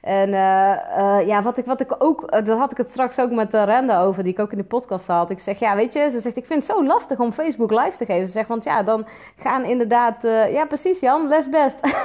En 0.00 0.28
uh, 0.28 0.72
uh, 0.98 1.26
ja, 1.26 1.42
wat 1.42 1.58
ik, 1.58 1.64
wat 1.64 1.80
ik 1.80 1.94
ook, 1.98 2.20
uh, 2.22 2.44
daar 2.44 2.56
had 2.56 2.70
ik 2.70 2.76
het 2.76 2.88
straks 2.88 3.18
ook 3.18 3.30
met 3.30 3.54
Renda 3.54 4.02
over, 4.02 4.22
die 4.22 4.32
ik 4.32 4.38
ook 4.38 4.52
in 4.52 4.58
de 4.58 4.64
podcast 4.64 5.06
had. 5.06 5.30
Ik 5.30 5.38
zeg, 5.38 5.58
ja, 5.58 5.76
weet 5.76 5.92
je, 5.92 6.10
ze 6.10 6.20
zegt, 6.20 6.36
ik 6.36 6.46
vind 6.46 6.66
het 6.66 6.76
zo 6.76 6.84
lastig 6.84 7.18
om 7.18 7.32
Facebook 7.32 7.70
live 7.70 7.96
te 7.96 8.04
geven. 8.04 8.26
Ze 8.26 8.32
zegt, 8.32 8.48
want 8.48 8.64
ja, 8.64 8.82
dan 8.82 9.06
gaan 9.36 9.64
inderdaad, 9.64 10.22
ja, 10.52 10.66
precies 10.66 11.00
Jan, 11.00 11.28
les 11.28 11.48
best. 11.48 11.80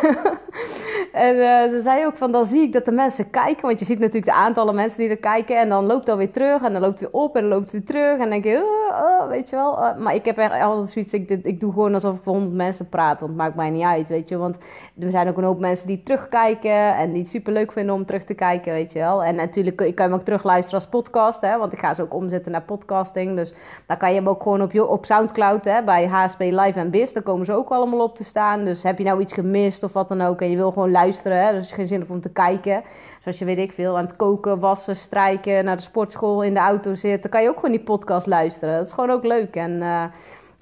en 1.12 1.69
ze 1.69 1.80
zei 1.80 2.06
ook 2.06 2.18
van, 2.18 2.31
dan 2.31 2.45
zie 2.45 2.62
ik 2.62 2.74
dat 2.74 2.86
de 2.86 2.92
mensen 2.92 3.30
kijken, 3.30 3.65
want 3.65 3.80
je 3.80 3.86
ziet 3.86 4.00
natuurlijk 4.00 4.25
de 4.25 4.33
aantallen 4.33 4.75
mensen 4.75 5.00
die 5.00 5.09
er 5.09 5.18
kijken. 5.18 5.59
En 5.59 5.69
dan 5.69 5.86
loopt 5.86 6.06
dat 6.06 6.18
weer 6.18 6.31
terug 6.31 6.62
en 6.62 6.71
dan 6.74 6.81
loopt 6.81 7.00
weer 7.00 7.12
op 7.12 7.36
en 7.36 7.42
dan 7.42 7.50
loopt 7.50 7.71
weer 7.71 7.86
terug. 7.86 8.13
En 8.13 8.19
dan 8.19 8.30
denk 8.30 8.44
je, 8.44 8.57
oh, 8.57 9.21
oh, 9.21 9.27
weet 9.27 9.50
je 9.50 9.56
wel. 9.56 9.95
maar 9.97 10.15
ik 10.15 10.25
heb 10.25 10.38
er 10.38 10.51
altijd 10.62 10.89
zoiets, 10.89 11.13
ik, 11.13 11.30
ik 11.30 11.59
doe 11.59 11.74
gewoon 11.74 11.94
alsof 11.94 12.15
ik 12.15 12.24
voor 12.24 12.33
honderd 12.33 12.56
mensen 12.56 12.89
praat, 12.89 13.19
want 13.19 13.31
het 13.31 13.42
maakt 13.42 13.56
mij 13.56 13.69
niet 13.69 13.83
uit, 13.83 14.07
weet 14.07 14.30
je. 14.30 14.38
Want 14.38 14.57
er 15.00 15.12
zijn 15.12 15.27
ook 15.27 15.38
een 15.38 15.44
hoop 15.44 15.59
mensen 15.59 15.88
die 15.88 16.03
terugkijken 16.03 16.95
en 16.95 17.12
die 17.12 17.21
het 17.21 17.30
super 17.30 17.53
leuk 17.53 17.71
om 17.93 18.05
terug 18.05 18.23
te 18.23 18.33
kijken, 18.33 18.73
weet 18.73 18.93
je 18.93 18.99
wel. 18.99 19.23
En 19.23 19.35
natuurlijk, 19.35 19.81
je 19.81 19.93
kan 19.93 20.05
hem 20.05 20.15
ook 20.15 20.25
terugluisteren 20.25 20.79
als 20.79 20.89
podcast, 20.89 21.41
hè, 21.41 21.57
want 21.57 21.73
ik 21.73 21.79
ga 21.79 21.93
ze 21.93 22.01
ook 22.01 22.13
omzetten 22.13 22.51
naar 22.51 22.61
podcasting. 22.61 23.35
Dus 23.35 23.53
daar 23.85 23.97
kan 23.97 24.09
je 24.09 24.15
hem 24.15 24.29
ook 24.29 24.43
gewoon 24.43 24.61
op, 24.61 24.79
op 24.79 25.05
Soundcloud, 25.05 25.65
hè, 25.65 25.83
bij 25.83 26.07
HSP 26.07 26.39
Live 26.39 26.79
en 26.79 26.89
Biz, 26.89 27.13
daar 27.13 27.23
komen 27.23 27.45
ze 27.45 27.53
ook 27.53 27.69
allemaal 27.69 28.03
op 28.03 28.17
te 28.17 28.23
staan. 28.23 28.65
Dus 28.65 28.83
heb 28.83 28.97
je 28.97 29.03
nou 29.03 29.21
iets 29.21 29.33
gemist 29.33 29.83
of 29.83 29.93
wat 29.93 30.07
dan 30.07 30.21
ook 30.21 30.41
en 30.41 30.49
je 30.49 30.55
wil 30.55 30.71
gewoon 30.71 30.91
luisteren, 30.91 31.45
hè, 31.45 31.53
dus 31.53 31.71
geen 31.71 31.87
zin 31.87 32.05
om 32.09 32.21
te 32.21 32.31
kijken. 32.31 32.83
Zoals 33.21 33.39
je 33.39 33.45
weet 33.45 33.57
ik 33.57 33.71
veel, 33.71 33.97
aan 33.97 34.05
het 34.05 34.15
koken, 34.15 34.59
wassen, 34.59 34.95
strijken, 34.95 35.65
naar 35.65 35.75
de 35.75 35.81
sportschool, 35.81 36.43
in 36.43 36.53
de 36.53 36.59
auto 36.59 36.93
zitten, 36.93 37.21
dan 37.21 37.31
kan 37.31 37.41
je 37.41 37.49
ook 37.49 37.55
gewoon 37.55 37.75
die 37.75 37.83
podcast 37.83 38.27
luisteren. 38.27 38.77
Dat 38.77 38.85
is 38.85 38.93
gewoon 38.93 39.09
ook 39.09 39.23
leuk 39.23 39.55
en... 39.55 39.81
Uh, 39.81 40.03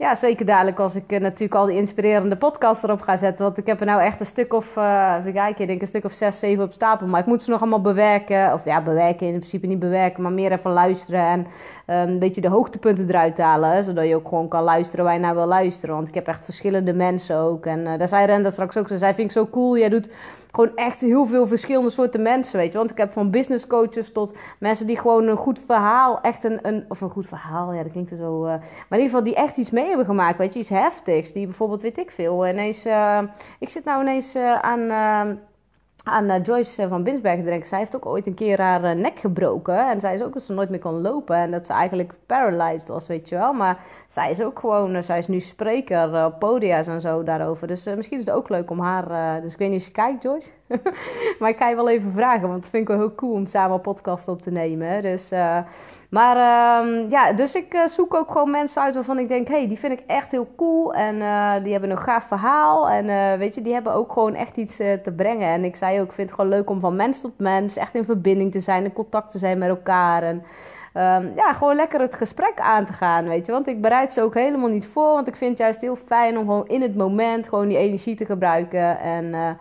ja, 0.03 0.15
zeker 0.15 0.45
dadelijk 0.45 0.79
als 0.79 0.95
ik 0.95 1.11
uh, 1.11 1.19
natuurlijk 1.19 1.55
al 1.55 1.65
die 1.65 1.77
inspirerende 1.77 2.35
podcast 2.35 2.83
erop 2.83 3.01
ga 3.01 3.17
zetten. 3.17 3.45
Want 3.45 3.57
ik 3.57 3.65
heb 3.65 3.79
er 3.79 3.85
nou 3.85 4.01
echt 4.01 4.19
een 4.19 4.25
stuk 4.25 4.53
of, 4.53 4.75
uh, 4.75 5.15
even 5.19 5.33
kijken, 5.33 5.61
ik 5.61 5.67
denk 5.67 5.81
een 5.81 5.87
stuk 5.87 6.05
of 6.05 6.13
zes, 6.13 6.39
zeven 6.39 6.63
op 6.63 6.73
stapel. 6.73 7.07
Maar 7.07 7.19
ik 7.19 7.25
moet 7.25 7.43
ze 7.43 7.49
nog 7.49 7.61
allemaal 7.61 7.81
bewerken. 7.81 8.53
Of 8.53 8.65
ja, 8.65 8.81
bewerken 8.81 9.27
in 9.27 9.37
principe 9.37 9.67
niet 9.67 9.79
bewerken, 9.79 10.23
maar 10.23 10.31
meer 10.31 10.51
even 10.51 10.71
luisteren. 10.71 11.21
En 11.25 11.39
um, 11.39 12.09
een 12.09 12.19
beetje 12.19 12.41
de 12.41 12.47
hoogtepunten 12.47 13.07
eruit 13.07 13.37
halen. 13.37 13.83
Zodat 13.83 14.07
je 14.07 14.15
ook 14.15 14.27
gewoon 14.27 14.47
kan 14.47 14.63
luisteren 14.63 15.05
waar 15.05 15.13
je 15.13 15.19
nou 15.19 15.35
wil 15.35 15.45
luisteren. 15.45 15.95
Want 15.95 16.07
ik 16.07 16.13
heb 16.13 16.27
echt 16.27 16.45
verschillende 16.45 16.93
mensen 16.93 17.37
ook. 17.37 17.65
En 17.65 17.79
uh, 17.79 17.97
daar 17.97 18.07
zei 18.07 18.25
Renda 18.25 18.49
straks 18.49 18.77
ook, 18.77 18.87
ze 18.87 18.97
zei, 18.97 19.13
vind 19.13 19.27
ik 19.27 19.37
zo 19.37 19.47
cool. 19.47 19.77
Jij 19.77 19.89
doet 19.89 20.09
gewoon 20.55 20.75
echt 20.75 21.01
heel 21.01 21.25
veel 21.25 21.47
verschillende 21.47 21.89
soorten 21.89 22.21
mensen, 22.21 22.57
weet 22.57 22.71
je. 22.71 22.77
Want 22.77 22.91
ik 22.91 22.97
heb 22.97 23.11
van 23.11 23.31
business 23.31 23.67
coaches 23.67 24.11
tot 24.11 24.37
mensen 24.59 24.87
die 24.87 24.97
gewoon 24.97 25.27
een 25.27 25.37
goed 25.37 25.59
verhaal, 25.65 26.21
echt 26.21 26.43
een, 26.43 26.59
een 26.61 26.85
of 26.87 27.01
een 27.01 27.09
goed 27.09 27.27
verhaal, 27.27 27.73
ja, 27.73 27.83
dat 27.83 27.91
klinkt 27.91 28.11
er 28.11 28.17
zo. 28.17 28.43
Uh, 28.45 28.49
maar 28.49 28.59
in 28.89 28.97
ieder 28.97 29.05
geval 29.05 29.23
die 29.23 29.35
echt 29.35 29.57
iets 29.57 29.69
mee 29.69 29.87
hebben 29.87 30.05
gemaakt, 30.05 30.37
weet 30.37 30.53
je, 30.53 30.59
iets 30.59 30.69
heftigs. 30.69 31.31
Die 31.31 31.45
bijvoorbeeld, 31.45 31.81
weet 31.81 31.97
ik 31.97 32.11
veel, 32.11 32.47
ineens, 32.47 32.85
uh, 32.85 33.19
ik 33.59 33.69
zit 33.69 33.83
nou 33.83 34.01
ineens 34.01 34.35
aan 34.35 34.91
aan 36.03 36.29
uh, 36.29 36.43
Joyce 36.43 36.87
van 36.87 37.03
Binsbergen 37.03 37.45
denken. 37.45 37.67
Zij 37.67 37.79
heeft 37.79 37.95
ook 37.95 38.05
ooit 38.05 38.27
een 38.27 38.33
keer 38.33 38.61
haar 38.61 38.83
uh, 38.83 38.91
nek 38.91 39.19
gebroken. 39.19 39.89
En 39.89 39.99
zij 39.99 40.13
is 40.13 40.21
ook 40.23 40.33
dat 40.33 40.43
ze 40.43 40.53
nooit 40.53 40.69
meer 40.69 40.79
kon 40.79 41.01
lopen. 41.01 41.35
En 41.35 41.51
dat 41.51 41.65
ze 41.65 41.73
eigenlijk 41.73 42.13
paralyzed 42.25 42.87
was, 42.87 43.07
weet 43.07 43.29
je 43.29 43.35
wel. 43.35 43.53
Maar 43.53 43.79
zij 44.07 44.31
is 44.31 44.41
ook 44.41 44.59
gewoon... 44.59 45.03
Zij 45.03 45.17
is 45.17 45.27
nu 45.27 45.39
spreker 45.39 46.25
op 46.25 46.39
podia's 46.39 46.87
en 46.87 47.01
zo 47.01 47.23
daarover. 47.23 47.67
Dus 47.67 47.85
misschien 47.95 48.19
is 48.19 48.25
het 48.25 48.35
ook 48.35 48.49
leuk 48.49 48.69
om 48.69 48.79
haar... 48.79 49.41
dus 49.41 49.53
ik 49.53 49.59
weet 49.59 49.69
niet 49.69 49.79
of 49.79 49.85
je 49.85 49.91
kijkt, 49.91 50.23
Joyce. 50.23 50.49
maar 51.39 51.49
ik 51.49 51.57
ga 51.57 51.69
je 51.69 51.75
wel 51.75 51.89
even 51.89 52.11
vragen. 52.11 52.47
Want 52.47 52.61
dat 52.61 52.69
vind 52.69 52.83
ik 52.83 52.87
wel 52.87 52.97
heel 52.97 53.15
cool 53.15 53.33
om 53.33 53.45
samen 53.45 53.75
een 53.75 53.81
podcast 53.81 54.27
op 54.27 54.41
te 54.41 54.51
nemen. 54.51 55.01
Dus... 55.01 55.29
maar 56.09 56.35
uh, 56.35 57.09
ja, 57.09 57.33
dus 57.33 57.55
ik 57.55 57.73
uh, 57.73 57.87
zoek 57.87 58.13
ook 58.13 58.31
gewoon 58.31 58.51
mensen 58.51 58.81
uit 58.81 58.95
waarvan 58.95 59.19
ik 59.19 59.27
denk... 59.27 59.47
hey, 59.47 59.67
die 59.67 59.79
vind 59.79 59.99
ik 59.99 60.03
echt 60.07 60.31
heel 60.31 60.47
cool. 60.55 60.93
En 60.93 61.15
uh, 61.15 61.53
die 61.63 61.71
hebben 61.71 61.89
een 61.89 61.97
gaaf 61.97 62.27
verhaal. 62.27 62.89
En 62.89 63.37
weet 63.37 63.55
je, 63.55 63.61
die 63.61 63.73
hebben 63.73 63.93
ook 63.93 64.11
gewoon 64.11 64.35
echt 64.35 64.57
iets 64.57 64.75
te 64.75 65.13
brengen. 65.15 65.47
En 65.47 65.63
ik 65.63 65.75
zei 65.75 65.99
ook, 65.99 66.07
ik 66.07 66.13
vind 66.13 66.29
het 66.29 66.39
gewoon 66.39 66.55
leuk 66.55 66.69
om 66.69 66.79
van 66.79 66.95
mens 66.95 67.21
tot 67.21 67.37
mens... 67.37 67.77
echt 67.77 67.95
in 67.95 68.03
verbinding 68.05 68.51
te 68.51 68.59
zijn, 68.59 68.83
in 68.83 68.93
contact 68.93 69.31
te 69.31 69.37
zijn 69.37 69.57
met 69.57 69.69
elkaar. 69.69 70.23
En 70.23 70.35
um, 70.93 71.31
ja, 71.35 71.53
gewoon 71.53 71.75
lekker 71.75 71.99
het 71.99 72.15
gesprek 72.15 72.59
aan 72.59 72.85
te 72.85 72.93
gaan, 72.93 73.27
weet 73.27 73.45
je. 73.45 73.51
Want 73.51 73.67
ik 73.67 73.81
bereid 73.81 74.13
ze 74.13 74.21
ook 74.21 74.33
helemaal 74.33 74.69
niet 74.69 74.87
voor. 74.87 75.13
Want 75.13 75.27
ik 75.27 75.35
vind 75.35 75.49
het 75.49 75.59
juist 75.59 75.81
heel 75.81 75.97
fijn 76.05 76.37
om 76.37 76.45
gewoon 76.45 76.67
in 76.67 76.81
het 76.81 76.95
moment... 76.95 77.49
gewoon 77.49 77.67
die 77.67 77.77
energie 77.77 78.15
te 78.15 78.25
gebruiken 78.25 78.99
en... 78.99 79.57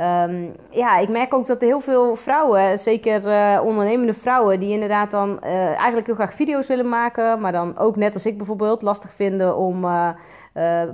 Um, 0.00 0.54
ja, 0.70 0.98
ik 0.98 1.08
merk 1.08 1.34
ook 1.34 1.46
dat 1.46 1.60
er 1.60 1.66
heel 1.66 1.80
veel 1.80 2.16
vrouwen, 2.16 2.78
zeker 2.78 3.24
uh, 3.24 3.64
ondernemende 3.64 4.14
vrouwen, 4.14 4.60
die 4.60 4.72
inderdaad 4.72 5.10
dan 5.10 5.40
uh, 5.44 5.66
eigenlijk 5.66 6.06
heel 6.06 6.14
graag 6.14 6.34
video's 6.34 6.66
willen 6.66 6.88
maken, 6.88 7.40
maar 7.40 7.52
dan 7.52 7.78
ook 7.78 7.96
net 7.96 8.14
als 8.14 8.26
ik 8.26 8.36
bijvoorbeeld 8.36 8.82
lastig 8.82 9.12
vinden 9.12 9.56
om 9.56 9.84
uh, 9.84 10.08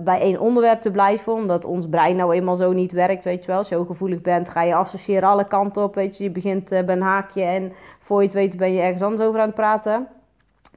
bij 0.01 0.21
één 0.21 0.41
onderwerp 0.41 0.81
te 0.81 0.91
blijven, 0.91 1.33
omdat 1.33 1.65
ons 1.65 1.89
brein 1.89 2.17
nou 2.17 2.35
eenmaal 2.35 2.57
zo 2.57 2.73
niet 2.73 2.93
werkt, 2.93 3.25
weet 3.25 3.41
je 3.41 3.47
wel. 3.47 3.57
Als 3.57 3.69
je 3.69 3.77
ook 3.77 3.87
gevoelig 3.87 4.21
bent, 4.21 4.49
ga 4.49 4.63
je 4.63 4.75
associëren 4.75 5.29
alle 5.29 5.47
kanten 5.47 5.83
op, 5.83 5.95
weet 5.95 6.17
je. 6.17 6.25
Je 6.25 6.31
begint 6.31 6.69
bij 6.69 6.89
een 6.89 7.03
haakje 7.03 7.43
en 7.43 7.73
voor 7.99 8.19
je 8.19 8.27
het 8.27 8.35
weet 8.35 8.57
ben 8.57 8.73
je 8.73 8.81
ergens 8.81 9.03
anders 9.03 9.29
over 9.29 9.41
aan 9.41 9.47
het 9.47 9.55
praten. 9.55 10.09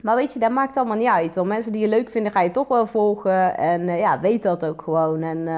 Maar 0.02 0.16
weet 0.16 0.32
je, 0.32 0.38
dat 0.38 0.50
maakt 0.50 0.76
allemaal 0.76 0.96
niet 0.96 1.08
uit. 1.08 1.34
Want 1.34 1.48
mensen 1.48 1.72
die 1.72 1.80
je 1.80 1.88
leuk 1.88 2.10
vinden, 2.10 2.32
ga 2.32 2.40
je 2.40 2.50
toch 2.50 2.68
wel 2.68 2.86
volgen. 2.86 3.56
En 3.56 3.96
ja, 3.96 4.20
weet 4.20 4.42
dat 4.42 4.66
ook 4.66 4.82
gewoon. 4.82 5.22
En 5.22 5.48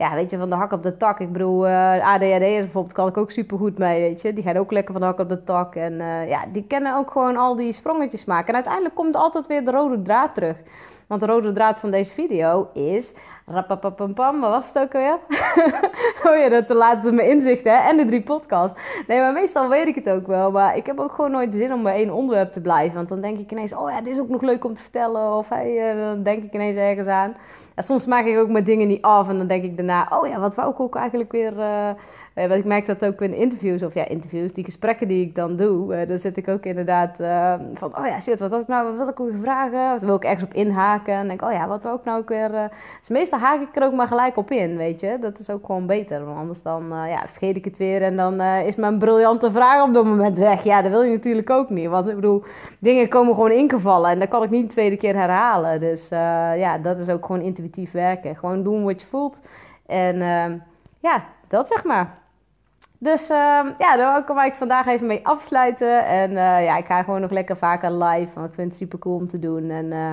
ja, 0.00 0.14
weet 0.14 0.30
je, 0.30 0.38
van 0.38 0.50
de 0.50 0.56
hak 0.56 0.72
op 0.72 0.82
de 0.82 0.96
tak. 0.96 1.20
Ik 1.20 1.32
bedoel, 1.32 1.66
uh, 1.66 2.12
ADHD'ers 2.12 2.62
bijvoorbeeld 2.62 2.94
kan 2.94 3.08
ik 3.08 3.16
ook 3.16 3.30
super 3.30 3.58
goed 3.58 3.78
mee, 3.78 4.00
weet 4.00 4.20
je. 4.20 4.32
Die 4.32 4.44
gaan 4.44 4.56
ook 4.56 4.72
lekker 4.72 4.92
van 4.92 5.00
de 5.00 5.06
hak 5.06 5.18
op 5.18 5.28
de 5.28 5.44
tak. 5.44 5.74
En 5.74 5.94
ja, 6.28 6.44
die 6.52 6.66
kennen 6.66 6.96
ook 6.96 7.10
gewoon 7.10 7.36
al 7.36 7.56
die 7.56 7.72
sprongetjes 7.72 8.24
maken. 8.24 8.48
En 8.48 8.54
uiteindelijk 8.54 8.94
komt 8.94 9.16
altijd 9.16 9.46
weer 9.46 9.64
de 9.64 9.70
rode 9.70 10.02
draad 10.02 10.34
terug. 10.34 10.56
Want 11.10 11.22
de 11.22 11.28
rode 11.28 11.52
draad 11.52 11.78
van 11.78 11.90
deze 11.90 12.12
video 12.12 12.68
is 12.72 13.14
Rapapapampam, 13.46 14.40
wat 14.40 14.50
was 14.50 14.66
het 14.66 14.78
ook 14.78 14.94
alweer? 14.94 15.18
oh 16.26 16.36
ja, 16.36 16.48
dat 16.48 16.68
de 16.68 16.74
laatste 16.74 17.12
mijn 17.12 17.28
inzichten 17.28 17.72
hè? 17.72 17.88
en 17.88 17.96
de 17.96 18.06
drie 18.06 18.22
podcasts. 18.22 18.80
Nee, 19.06 19.20
maar 19.20 19.32
meestal 19.32 19.68
weet 19.68 19.86
ik 19.86 19.94
het 19.94 20.08
ook 20.08 20.26
wel. 20.26 20.50
Maar 20.50 20.76
ik 20.76 20.86
heb 20.86 20.98
ook 20.98 21.12
gewoon 21.12 21.30
nooit 21.30 21.54
zin 21.54 21.72
om 21.72 21.82
bij 21.82 21.94
één 21.94 22.10
onderwerp 22.10 22.52
te 22.52 22.60
blijven. 22.60 22.96
Want 22.96 23.08
dan 23.08 23.20
denk 23.20 23.38
ik 23.38 23.50
ineens, 23.50 23.74
oh 23.74 23.90
ja, 23.90 24.00
dit 24.00 24.14
is 24.14 24.20
ook 24.20 24.28
nog 24.28 24.42
leuk 24.42 24.64
om 24.64 24.74
te 24.74 24.82
vertellen. 24.82 25.36
Of 25.36 25.48
hey, 25.48 25.94
uh, 25.94 26.04
dan 26.04 26.22
denk 26.22 26.42
ik 26.42 26.52
ineens 26.52 26.76
ergens 26.76 27.08
aan. 27.08 27.36
En 27.74 27.82
soms 27.82 28.06
maak 28.06 28.24
ik 28.24 28.38
ook 28.38 28.48
mijn 28.48 28.64
dingen 28.64 28.88
niet 28.88 29.02
af. 29.02 29.28
En 29.28 29.38
dan 29.38 29.46
denk 29.46 29.64
ik 29.64 29.76
daarna, 29.76 30.08
oh 30.10 30.28
ja, 30.28 30.40
wat 30.40 30.54
wou 30.54 30.70
ik 30.70 30.80
ook 30.80 30.96
eigenlijk 30.96 31.32
weer... 31.32 31.52
Uh, 31.56 31.90
uh, 32.34 32.56
ik 32.56 32.64
merk 32.64 32.86
dat 32.86 33.04
ook 33.04 33.20
in 33.20 33.34
interviews, 33.34 33.82
of 33.82 33.94
ja, 33.94 34.08
interviews, 34.08 34.52
die 34.52 34.64
gesprekken 34.64 35.08
die 35.08 35.26
ik 35.26 35.34
dan 35.34 35.56
doe, 35.56 35.94
uh, 35.94 36.08
dan 36.08 36.18
zit 36.18 36.36
ik 36.36 36.48
ook 36.48 36.64
inderdaad 36.64 37.20
uh, 37.20 37.54
van, 37.74 37.98
oh 37.98 38.06
ja, 38.06 38.20
shit, 38.20 38.40
wat 38.40 38.50
was 38.50 38.66
nou, 38.66 38.86
wat 38.86 38.96
wil 38.96 39.08
ik 39.08 39.20
ook 39.20 39.30
vragen? 39.42 39.90
Wat 39.90 40.02
wil 40.02 40.14
ik 40.14 40.24
ergens 40.24 40.42
op 40.42 40.54
inhaken? 40.54 41.14
En 41.14 41.28
denk, 41.28 41.42
oh 41.42 41.52
ja, 41.52 41.68
wat 41.68 41.82
wil 41.82 41.94
ik 41.94 42.04
nou 42.04 42.20
ook 42.20 42.28
weer? 42.28 42.70
Dus 42.98 43.08
meestal 43.08 43.38
haak 43.38 43.60
ik 43.60 43.76
er 43.76 43.82
ook 43.82 43.92
maar 43.92 44.06
gelijk 44.06 44.36
op 44.36 44.50
in, 44.50 44.76
weet 44.76 45.00
je. 45.00 45.18
Dat 45.20 45.38
is 45.38 45.50
ook 45.50 45.66
gewoon 45.66 45.86
beter, 45.86 46.24
want 46.24 46.38
anders 46.38 46.62
dan, 46.62 46.84
ja, 46.88 47.22
vergeet 47.26 47.56
ik 47.56 47.64
het 47.64 47.76
weer 47.76 48.02
en 48.02 48.16
dan 48.16 48.40
is 48.40 48.76
mijn 48.76 48.98
briljante 48.98 49.50
vraag 49.50 49.82
op 49.82 49.94
dat 49.94 50.04
moment 50.04 50.38
weg. 50.38 50.62
Ja, 50.62 50.82
dat 50.82 50.90
wil 50.90 51.02
je 51.02 51.12
natuurlijk 51.12 51.50
ook 51.50 51.70
niet, 51.70 51.88
want 51.88 52.08
ik 52.08 52.14
bedoel, 52.14 52.42
dingen 52.78 53.08
komen 53.08 53.34
gewoon 53.34 53.50
ingevallen 53.50 54.10
en 54.10 54.18
dat 54.18 54.28
kan 54.28 54.42
ik 54.42 54.50
niet 54.50 54.62
de 54.62 54.74
tweede 54.74 54.96
keer 54.96 55.14
herhalen. 55.14 55.80
Dus 55.80 56.08
ja, 56.56 56.78
dat 56.78 56.98
is 56.98 57.08
ook 57.08 57.26
gewoon 57.26 57.42
intuïtief 57.42 57.92
werken. 57.92 58.36
Gewoon 58.36 58.62
doen 58.62 58.84
wat 58.84 59.00
je 59.00 59.06
voelt 59.06 59.40
en 59.86 60.22
ja, 61.00 61.24
dat 61.48 61.68
zeg 61.68 61.84
maar. 61.84 62.18
Dus 62.98 63.30
uh, 63.30 63.66
ja, 63.78 63.96
daar 63.96 64.24
kan 64.24 64.44
ik 64.44 64.54
vandaag 64.54 64.86
even 64.86 65.06
mee 65.06 65.26
afsluiten. 65.26 66.04
En 66.04 66.30
uh, 66.30 66.64
ja, 66.64 66.76
ik 66.76 66.86
ga 66.86 67.02
gewoon 67.02 67.20
nog 67.20 67.30
lekker 67.30 67.56
vaker 67.56 67.92
live. 67.92 68.30
Want 68.34 68.48
ik 68.48 68.54
vind 68.54 68.68
het 68.68 68.76
super 68.76 68.98
cool 68.98 69.16
om 69.16 69.28
te 69.28 69.38
doen. 69.38 69.70
En 69.70 69.86
uh, 69.86 70.12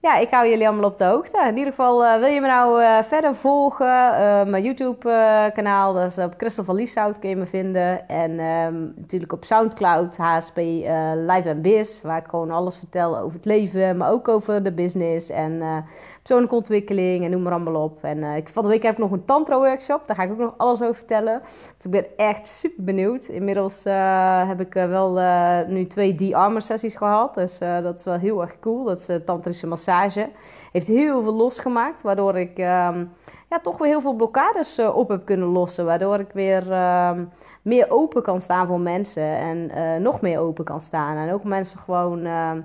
ja, 0.00 0.16
ik 0.16 0.30
hou 0.30 0.48
jullie 0.48 0.68
allemaal 0.68 0.90
op 0.90 0.98
de 0.98 1.04
hoogte. 1.04 1.44
In 1.48 1.56
ieder 1.56 1.72
geval, 1.72 2.04
uh, 2.04 2.18
wil 2.18 2.28
je 2.28 2.40
me 2.40 2.46
nou 2.46 2.82
verder 3.04 3.34
volgen? 3.34 3.88
mijn 4.50 4.62
YouTube-kanaal, 4.62 5.92
dat 5.92 6.10
is 6.10 6.18
op 6.18 6.34
Christel 6.36 6.64
van 6.64 6.74
Lieshout 6.74 7.18
kun 7.18 7.28
je 7.28 7.36
me 7.36 7.46
vinden. 7.46 8.08
En 8.08 8.40
um, 8.40 8.92
natuurlijk 8.96 9.32
op 9.32 9.44
Soundcloud, 9.44 10.16
HSP 10.16 10.56
Live 11.16 11.50
and 11.50 11.62
Biz. 11.62 12.02
Waar 12.02 12.18
ik 12.18 12.28
gewoon 12.28 12.50
alles 12.50 12.76
vertel 12.76 13.18
over 13.18 13.36
het 13.36 13.44
leven, 13.44 13.96
maar 13.96 14.10
ook 14.10 14.28
over 14.28 14.62
de 14.62 14.72
business. 14.72 15.30
En 15.30 15.84
persoonlijke 16.22 16.54
ontwikkeling 16.54 17.24
en 17.24 17.30
noem 17.30 17.42
maar 17.42 17.52
allemaal 17.52 17.82
op. 17.82 18.04
En 18.04 18.18
uh, 18.18 18.32
van 18.44 18.62
de 18.62 18.68
week 18.68 18.82
heb 18.82 18.92
ik 18.92 18.98
nog 18.98 19.10
een 19.10 19.24
tantra-workshop. 19.24 20.02
Daar 20.06 20.16
ga 20.16 20.22
ik 20.22 20.30
ook 20.30 20.38
nog 20.38 20.54
alles 20.56 20.82
over 20.82 20.94
vertellen. 20.94 21.40
Dus 21.76 21.84
ik 21.84 21.90
ben 21.90 22.06
echt 22.16 22.46
super 22.46 22.84
benieuwd. 22.84 23.24
Inmiddels 23.24 23.84
heb 24.46 24.60
ik 24.60 24.72
wel 24.72 25.20
nu 25.66 25.86
twee 25.86 26.14
D-armor 26.14 26.62
sessies 26.62 26.94
gehad. 26.94 27.34
Dus 27.34 27.58
dat 27.58 27.98
is 27.98 28.04
wel 28.04 28.18
heel 28.18 28.40
erg 28.40 28.58
cool. 28.60 28.84
Dat 28.84 28.98
is 28.98 29.18
tantrische 29.24 29.66
massage. 29.66 29.88
Heeft 30.72 30.86
heel 30.86 31.22
veel 31.22 31.34
losgemaakt. 31.34 32.02
Waardoor 32.02 32.38
ik 32.38 32.58
um, 32.58 33.12
ja, 33.48 33.58
toch 33.62 33.78
weer 33.78 33.88
heel 33.88 34.00
veel 34.00 34.14
blokkades 34.14 34.78
op 34.78 35.08
heb 35.08 35.24
kunnen 35.24 35.48
lossen. 35.48 35.84
Waardoor 35.84 36.18
ik 36.18 36.32
weer 36.32 36.72
um, 37.08 37.30
meer 37.62 37.90
open 37.90 38.22
kan 38.22 38.40
staan 38.40 38.66
voor 38.66 38.80
mensen. 38.80 39.22
En 39.22 39.70
nog 40.02 40.20
meer 40.20 40.38
open 40.38 40.64
kan 40.64 40.80
staan. 40.80 41.16
En 41.16 41.32
ook 41.32 41.44
mensen 41.44 41.78
gewoon 41.78 42.24
ehm, 42.24 42.60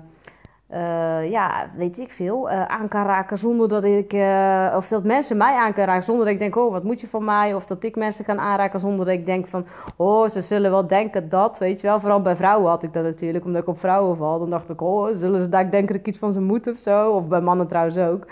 uh, 0.72 1.30
ja, 1.30 1.70
weet 1.76 1.98
ik 1.98 2.12
veel, 2.12 2.50
uh, 2.50 2.64
aan 2.64 2.88
kan 2.88 3.04
raken 3.04 3.38
zonder 3.38 3.68
dat 3.68 3.84
ik, 3.84 4.12
uh, 4.12 4.74
of 4.76 4.88
dat 4.88 5.04
mensen 5.04 5.36
mij 5.36 5.54
aan 5.54 5.72
kunnen 5.72 5.86
raken 5.86 6.04
zonder 6.04 6.24
dat 6.24 6.34
ik 6.34 6.40
denk, 6.40 6.56
oh, 6.56 6.72
wat 6.72 6.82
moet 6.82 7.00
je 7.00 7.08
van 7.08 7.24
mij? 7.24 7.54
Of 7.54 7.66
dat 7.66 7.82
ik 7.84 7.96
mensen 7.96 8.24
kan 8.24 8.38
aanraken 8.38 8.80
zonder 8.80 9.04
dat 9.04 9.14
ik 9.14 9.26
denk 9.26 9.46
van, 9.46 9.66
oh, 9.96 10.28
ze 10.28 10.40
zullen 10.40 10.70
wel 10.70 10.86
denken 10.86 11.28
dat, 11.28 11.58
weet 11.58 11.80
je 11.80 11.86
wel. 11.86 12.00
Vooral 12.00 12.22
bij 12.22 12.36
vrouwen 12.36 12.70
had 12.70 12.82
ik 12.82 12.92
dat 12.92 13.04
natuurlijk, 13.04 13.44
omdat 13.44 13.62
ik 13.62 13.68
op 13.68 13.78
vrouwen 13.78 14.16
val. 14.16 14.38
Dan 14.38 14.50
dacht 14.50 14.70
ik, 14.70 14.80
oh, 14.80 15.08
zullen 15.12 15.40
ze 15.40 15.48
daar 15.48 15.70
denken 15.70 15.92
dat 15.92 16.00
ik 16.00 16.06
iets 16.06 16.18
van 16.18 16.32
ze 16.32 16.40
moet 16.40 16.66
of 16.66 16.78
zo? 16.78 17.10
Of 17.10 17.28
bij 17.28 17.40
mannen 17.40 17.68
trouwens 17.68 17.98
ook. 17.98 18.26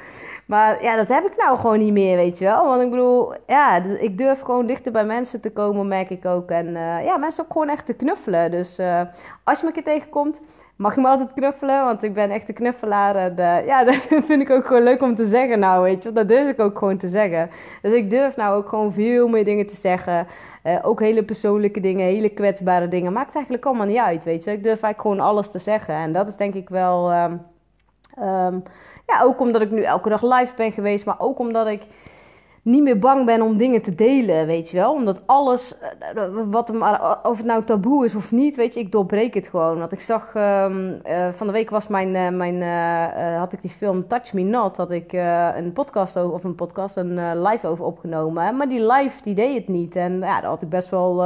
Maar 0.47 0.83
ja, 0.83 0.97
dat 0.97 1.09
heb 1.09 1.25
ik 1.25 1.37
nou 1.37 1.59
gewoon 1.59 1.79
niet 1.79 1.93
meer, 1.93 2.17
weet 2.17 2.39
je 2.39 2.45
wel. 2.45 2.65
Want 2.65 2.83
ik 2.83 2.91
bedoel, 2.91 3.35
ja, 3.47 3.83
ik 3.83 4.19
durf 4.19 4.41
gewoon 4.41 4.67
dichter 4.67 4.93
bij 4.93 5.05
mensen 5.05 5.41
te 5.41 5.53
komen, 5.53 5.89
merk 5.89 6.11
ik 6.11 6.25
ook. 6.25 6.51
En 6.51 6.73
ja, 7.05 7.17
mensen 7.17 7.45
ook 7.45 7.53
gewoon 7.53 7.69
echt 7.69 7.87
te 7.87 7.95
knuffelen. 7.95 8.51
Dus 8.51 8.81
als 9.45 9.61
je 9.61 9.67
me 9.67 9.67
een 9.67 9.73
keer 9.73 9.95
tegenkomt 9.95 10.41
mag 10.77 10.95
je 10.95 11.01
me 11.01 11.09
altijd 11.09 11.33
knuffelen, 11.33 11.85
want 11.85 12.03
ik 12.03 12.15
ben 12.15 12.31
echt 12.31 12.49
een 12.49 12.55
knuffelaar. 12.55 13.17
En 13.17 13.33
uh, 13.39 13.67
ja, 13.67 13.85
dat 13.85 13.97
vind 14.09 14.43
ik 14.43 14.51
ook 14.51 14.67
gewoon 14.67 14.83
leuk 14.83 15.03
om 15.03 15.15
te 15.15 15.25
zeggen 15.25 15.59
nou, 15.59 15.83
weet 15.83 16.03
je. 16.03 16.13
Dat 16.13 16.29
durf 16.29 16.49
ik 16.49 16.61
ook 16.61 16.79
gewoon 16.79 16.97
te 16.97 17.09
zeggen. 17.09 17.51
Dus 17.83 17.93
ik 17.93 18.11
durf 18.11 18.37
nou 18.37 18.57
ook 18.57 18.69
gewoon 18.69 18.93
veel 18.93 19.29
meer 19.29 19.45
dingen 19.45 19.67
te 19.67 19.77
zeggen. 19.77 20.27
Ook 20.83 21.01
hele 21.01 21.25
persoonlijke 21.25 21.81
dingen, 21.81 22.07
hele 22.07 22.29
kwetsbare 22.29 22.89
dingen. 22.89 23.13
Maakt 23.13 23.35
eigenlijk 23.35 23.67
allemaal 23.67 23.87
niet 23.87 23.99
uit, 23.99 24.25
weet 24.25 24.45
je. 24.45 24.51
Ik 24.51 24.63
durf 24.63 24.83
eigenlijk 24.83 25.01
gewoon 25.01 25.21
alles 25.21 25.51
te 25.51 25.59
zeggen. 25.59 25.95
En 25.95 26.13
dat 26.13 26.29
is 26.29 26.37
denk 26.37 26.55
ik 26.55 26.69
wel... 26.69 27.13
Um, 27.13 27.43
um, 28.23 28.63
ja, 29.07 29.23
ook 29.23 29.41
omdat 29.41 29.63
ik 29.63 29.71
nu 29.71 29.83
elke 29.83 30.09
dag 30.09 30.23
live 30.23 30.55
ben 30.57 30.73
geweest, 30.73 31.05
maar 31.05 31.21
ook 31.21 31.39
omdat 31.39 31.67
ik 31.67 31.83
niet 32.65 32.83
meer 32.83 32.99
bang 32.99 33.27
ben 33.27 33.43
om 33.43 33.57
dingen 33.57 33.83
te 33.83 33.95
delen, 33.95 34.47
weet 34.47 34.71
je 34.71 34.77
wel. 34.77 34.93
Omdat 34.93 35.23
alles, 35.27 35.79
eh, 35.79 36.27
wat 36.51 36.73
maar, 36.73 37.19
of 37.23 37.37
het 37.37 37.47
nou 37.47 37.65
taboe 37.65 38.05
is 38.05 38.15
of 38.15 38.33
niet, 38.33 38.57
weet 38.57 38.75
je, 38.75 38.81
ik 38.81 38.93
doorbreek 38.93 39.35
het 39.35 39.49
gewoon. 39.49 39.79
Want 39.79 39.93
ik 39.93 40.01
zag, 40.01 40.35
uh, 40.35 40.65
van 41.31 41.47
de 41.47 41.53
week 41.53 41.71
was 41.71 41.87
mijn, 41.87 42.37
mijn 42.37 42.63
had 43.39 43.53
ik 43.53 43.63
die 43.63 43.71
film 43.71 44.07
Touch 44.09 44.33
Me 44.33 44.43
Not, 44.43 44.77
had 44.77 44.91
ik 44.91 45.13
een 45.57 45.73
podcast 45.73 46.19
over, 46.19 46.35
of 46.35 46.45
een 46.45 46.55
podcast, 46.55 46.97
een 46.97 47.43
live 47.43 47.67
over 47.67 47.85
opgenomen. 47.85 48.57
Maar 48.57 48.69
die 48.69 48.87
live, 48.87 49.23
die 49.23 49.35
deed 49.35 49.57
het 49.57 49.69
niet. 49.69 49.97
En 49.97 50.13
ja, 50.13 50.41
daar 50.41 50.51
had 50.51 50.63
ik 50.63 50.69
best 50.69 50.89
wel 50.89 51.25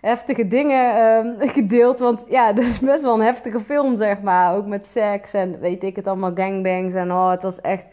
heftige 0.00 0.48
dingen 0.48 0.96
ehm, 0.96 1.48
gedeeld. 1.58 1.98
Want 1.98 2.20
ja, 2.28 2.52
dat 2.52 2.64
is 2.64 2.80
best 2.80 3.02
wel 3.02 3.14
een 3.14 3.24
heftige 3.24 3.60
film, 3.60 3.96
zeg 3.96 4.20
maar. 4.20 4.56
Ook 4.56 4.66
met 4.66 4.86
seks 4.86 5.34
en 5.34 5.60
weet 5.60 5.82
ik 5.82 5.96
het 5.96 6.06
allemaal, 6.06 6.32
gangbangs 6.34 6.94
en 6.94 7.12
oh, 7.12 7.30
het 7.30 7.42
was 7.42 7.60
echt 7.60 7.84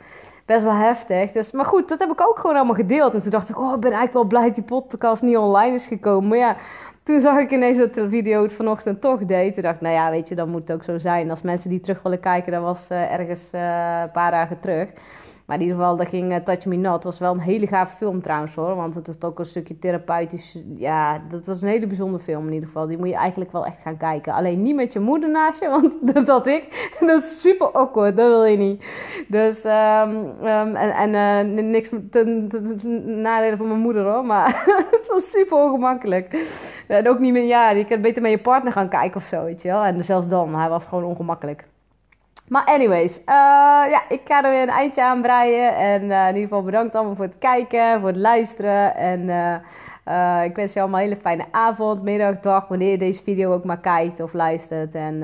best 0.49 0.63
wel 0.63 0.73
heftig. 0.73 1.31
Dus, 1.31 1.51
maar 1.51 1.65
goed, 1.65 1.87
dat 1.87 1.99
heb 1.99 2.11
ik 2.11 2.21
ook 2.21 2.39
gewoon 2.39 2.55
allemaal 2.55 2.75
gedeeld. 2.75 3.13
En 3.13 3.21
toen 3.21 3.29
dacht 3.31 3.49
ik, 3.49 3.59
oh, 3.59 3.73
ik 3.73 3.79
ben 3.79 3.91
eigenlijk 3.91 4.13
wel 4.13 4.23
blij 4.23 4.45
dat 4.45 4.55
die 4.55 4.63
podcast 4.63 5.21
niet 5.21 5.37
online 5.37 5.73
is 5.73 5.87
gekomen. 5.87 6.29
Maar 6.29 6.37
ja, 6.37 6.55
toen 7.03 7.19
zag 7.21 7.37
ik 7.37 7.51
ineens 7.51 7.77
dat 7.77 7.93
de 7.93 8.09
video 8.09 8.41
het 8.41 8.53
vanochtend 8.53 9.01
toch 9.01 9.25
deed. 9.25 9.53
Toen 9.53 9.63
dacht 9.63 9.75
ik, 9.75 9.81
nou 9.81 9.93
ja, 9.93 10.11
weet 10.11 10.27
je, 10.27 10.35
dan 10.35 10.49
moet 10.49 10.61
het 10.61 10.71
ook 10.71 10.83
zo 10.83 10.97
zijn. 10.97 11.29
Als 11.29 11.41
mensen 11.41 11.69
die 11.69 11.79
terug 11.79 12.01
willen 12.01 12.19
kijken, 12.19 12.51
dat 12.51 12.61
was 12.61 12.91
uh, 12.91 13.13
ergens 13.13 13.53
uh, 13.53 13.61
een 14.01 14.11
paar 14.11 14.31
dagen 14.31 14.59
terug. 14.59 14.89
Maar 15.49 15.57
in 15.57 15.63
ieder 15.63 15.79
geval, 15.79 15.95
dat 15.95 16.09
ging 16.09 16.31
uh, 16.31 16.37
Touch 16.37 16.65
Not. 16.65 17.03
was 17.03 17.19
wel 17.19 17.33
een 17.33 17.39
hele 17.39 17.67
gave 17.67 17.95
film 17.95 18.21
trouwens 18.21 18.55
hoor. 18.55 18.75
Want 18.75 18.95
het 18.95 19.07
is 19.07 19.21
ook 19.21 19.39
een 19.39 19.45
stukje 19.45 19.79
therapeutisch. 19.79 20.61
Ja, 20.75 21.21
dat 21.29 21.45
was 21.45 21.61
een 21.61 21.67
hele 21.67 21.87
bijzondere 21.87 22.23
film 22.23 22.45
in 22.47 22.53
ieder 22.53 22.67
geval. 22.67 22.87
Die 22.87 22.97
moet 22.97 23.07
je 23.07 23.15
eigenlijk 23.15 23.51
wel 23.51 23.65
echt 23.65 23.81
gaan 23.81 23.97
kijken. 23.97 24.33
Alleen 24.33 24.61
niet 24.61 24.75
met 24.75 24.93
je 24.93 24.99
moeder 24.99 25.29
naast 25.29 25.61
je, 25.61 25.69
want 25.81 26.13
dat 26.13 26.27
had 26.27 26.47
ik. 26.47 26.93
Dat 26.99 27.23
is 27.23 27.41
super 27.41 27.71
awkward, 27.71 28.17
dat 28.17 28.27
wil 28.27 28.45
je 28.45 28.57
niet. 28.57 28.83
Dus, 29.27 29.65
um, 29.65 30.45
en, 30.45 30.75
en 30.75 31.13
uh, 31.47 31.63
niks 31.63 31.89
ten, 32.11 32.47
nadelen 33.21 33.57
van 33.57 33.67
mijn 33.67 33.79
moeder 33.79 34.03
hoor. 34.03 34.25
Maar 34.25 34.63
het 34.91 35.07
was 35.11 35.29
super 35.29 35.57
ongemakkelijk. 35.57 36.47
En 36.87 37.09
ook 37.09 37.19
niet 37.19 37.33
meer, 37.33 37.45
ja, 37.45 37.69
je 37.69 37.85
kan 37.85 38.01
beter 38.01 38.21
met 38.21 38.31
je 38.31 38.39
partner 38.39 38.71
gaan 38.71 38.89
kijken 38.89 39.19
of 39.19 39.25
zo, 39.25 39.43
weet 39.43 39.61
je 39.61 39.67
wel. 39.67 39.83
En 39.83 40.03
zelfs 40.03 40.27
dan, 40.27 40.55
hij 40.55 40.69
was 40.69 40.85
gewoon 40.85 41.03
ongemakkelijk. 41.03 41.65
Maar 42.49 42.65
anyways, 42.65 43.19
uh, 43.19 43.25
ja, 43.89 44.01
ik 44.09 44.21
ga 44.25 44.43
er 44.43 44.51
weer 44.51 44.61
een 44.61 44.69
eindje 44.69 45.03
aan 45.03 45.21
breien. 45.21 45.75
En 45.75 46.03
uh, 46.03 46.21
in 46.21 46.27
ieder 46.27 46.41
geval 46.41 46.63
bedankt 46.63 46.95
allemaal 46.95 47.15
voor 47.15 47.25
het 47.25 47.37
kijken, 47.37 47.99
voor 47.99 48.07
het 48.07 48.17
luisteren. 48.17 48.95
En 48.95 49.19
uh, 50.05 50.43
ik 50.43 50.55
wens 50.55 50.73
je 50.73 50.79
allemaal 50.79 50.99
een 50.99 51.05
hele 51.05 51.19
fijne 51.21 51.45
avond, 51.51 52.01
middag, 52.01 52.39
dag, 52.39 52.67
wanneer 52.67 52.91
je 52.91 52.97
deze 52.97 53.23
video 53.23 53.53
ook 53.53 53.63
maar 53.63 53.79
kijkt 53.79 54.19
of 54.19 54.33
luistert. 54.33 54.95
En 54.95 55.23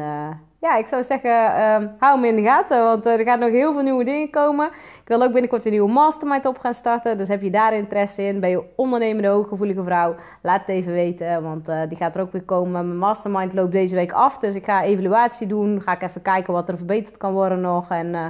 ja, 0.65 0.77
ik 0.77 0.87
zou 0.87 1.03
zeggen, 1.03 1.31
um, 1.31 1.95
hou 1.99 2.15
hem 2.15 2.25
in 2.25 2.35
de 2.35 2.49
gaten, 2.49 2.83
want 2.83 3.05
er 3.05 3.23
gaan 3.23 3.39
nog 3.39 3.49
heel 3.49 3.73
veel 3.73 3.81
nieuwe 3.81 4.03
dingen 4.03 4.29
komen. 4.29 4.67
Ik 5.01 5.07
wil 5.07 5.23
ook 5.23 5.31
binnenkort 5.31 5.63
weer 5.63 5.73
een 5.73 5.79
nieuwe 5.79 5.93
mastermind 5.93 6.45
op 6.45 6.57
gaan 6.57 6.73
starten. 6.73 7.17
Dus 7.17 7.27
heb 7.27 7.41
je 7.41 7.49
daar 7.49 7.73
interesse 7.73 8.21
in? 8.23 8.39
Ben 8.39 8.49
je 8.49 8.63
ondernemende, 8.75 9.27
hooggevoelige 9.27 9.83
vrouw? 9.83 10.15
Laat 10.41 10.59
het 10.59 10.69
even 10.69 10.93
weten, 10.93 11.43
want 11.43 11.69
uh, 11.69 11.81
die 11.87 11.97
gaat 11.97 12.15
er 12.15 12.21
ook 12.21 12.31
weer 12.31 12.43
komen. 12.43 12.71
Mijn 12.71 12.97
mastermind 12.97 13.53
loopt 13.53 13.71
deze 13.71 13.95
week 13.95 14.11
af, 14.11 14.37
dus 14.37 14.55
ik 14.55 14.65
ga 14.65 14.83
evaluatie 14.83 15.47
doen. 15.47 15.81
Ga 15.81 15.91
ik 15.91 16.01
even 16.01 16.21
kijken 16.21 16.53
wat 16.53 16.69
er 16.69 16.77
verbeterd 16.77 17.17
kan 17.17 17.33
worden 17.33 17.61
nog. 17.61 17.89
En 17.89 18.07
uh, 18.07 18.25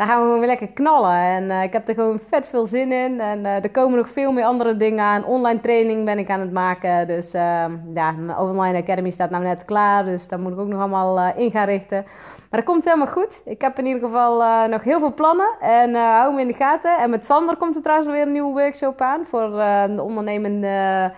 dan 0.00 0.08
gaan 0.08 0.18
we 0.18 0.24
gewoon 0.24 0.38
weer 0.38 0.48
lekker 0.48 0.68
knallen. 0.68 1.14
En 1.14 1.44
uh, 1.44 1.62
ik 1.62 1.72
heb 1.72 1.88
er 1.88 1.94
gewoon 1.94 2.18
vet 2.28 2.48
veel 2.48 2.66
zin 2.66 2.92
in. 2.92 3.20
En 3.20 3.38
uh, 3.38 3.64
er 3.64 3.70
komen 3.70 3.98
nog 3.98 4.08
veel 4.08 4.32
meer 4.32 4.44
andere 4.44 4.76
dingen 4.76 5.04
aan. 5.04 5.24
Online 5.24 5.60
training 5.60 6.04
ben 6.04 6.18
ik 6.18 6.30
aan 6.30 6.40
het 6.40 6.52
maken. 6.52 7.06
Dus 7.06 7.34
uh, 7.34 7.64
ja, 7.94 8.10
mijn 8.10 8.38
Online 8.38 8.78
Academy 8.78 9.10
staat 9.10 9.30
nou 9.30 9.42
net 9.42 9.64
klaar. 9.64 10.04
Dus 10.04 10.28
daar 10.28 10.40
moet 10.40 10.52
ik 10.52 10.58
ook 10.58 10.68
nog 10.68 10.80
allemaal 10.80 11.32
in 11.36 11.50
gaan 11.50 11.66
richten. 11.66 12.04
Maar 12.50 12.60
dat 12.60 12.64
komt 12.64 12.84
helemaal 12.84 13.06
goed. 13.06 13.42
Ik 13.44 13.60
heb 13.60 13.78
in 13.78 13.86
ieder 13.86 14.02
geval 14.02 14.68
nog 14.68 14.84
heel 14.84 14.98
veel 14.98 15.14
plannen. 15.14 15.50
En 15.60 15.94
hou 15.94 16.34
me 16.34 16.40
in 16.40 16.46
de 16.46 16.54
gaten. 16.54 16.98
En 16.98 17.10
met 17.10 17.24
Sander 17.24 17.56
komt 17.56 17.76
er 17.76 17.82
trouwens 17.82 18.10
weer 18.10 18.22
een 18.22 18.32
nieuwe 18.32 18.60
workshop 18.60 19.00
aan. 19.00 19.26
Voor 19.26 19.50
de 19.96 20.02
ondernemende 20.02 21.12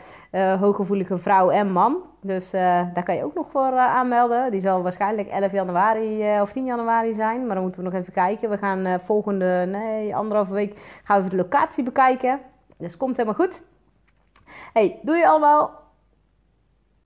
hooggevoelige 0.61 1.19
vrouw 1.19 1.51
en 1.51 1.73
man. 1.73 2.12
Dus 2.25 2.55
uh, 2.55 2.61
daar 2.95 3.03
kan 3.05 3.17
je 3.17 3.25
ook 3.25 3.35
nog 3.35 3.51
voor 3.51 3.73
uh, 3.73 3.79
aanmelden. 3.79 4.51
Die 4.51 4.61
zal 4.61 4.83
waarschijnlijk 4.83 5.29
11 5.29 5.53
januari 5.53 6.35
uh, 6.35 6.41
of 6.41 6.53
10 6.53 6.65
januari 6.65 7.15
zijn. 7.15 7.47
Maar 7.47 7.55
dan 7.55 7.63
moeten 7.63 7.83
we 7.83 7.91
nog 7.91 8.01
even 8.01 8.13
kijken. 8.13 8.51
We 8.51 8.59
gaan 8.59 9.01
volgende, 9.01 9.67
nee, 9.69 10.17
anderhalve 10.17 10.53
week 10.53 11.01
gaan 11.05 11.23
we 11.23 11.29
de 11.29 11.37
locatie 11.37 11.85
bekijken. 11.85 12.41
Dus 12.77 12.97
komt 12.97 13.17
helemaal 13.17 13.47
goed. 13.47 13.63
Hey, 14.73 14.99
doe 15.03 15.17
je 15.17 15.29
allemaal. 15.29 15.82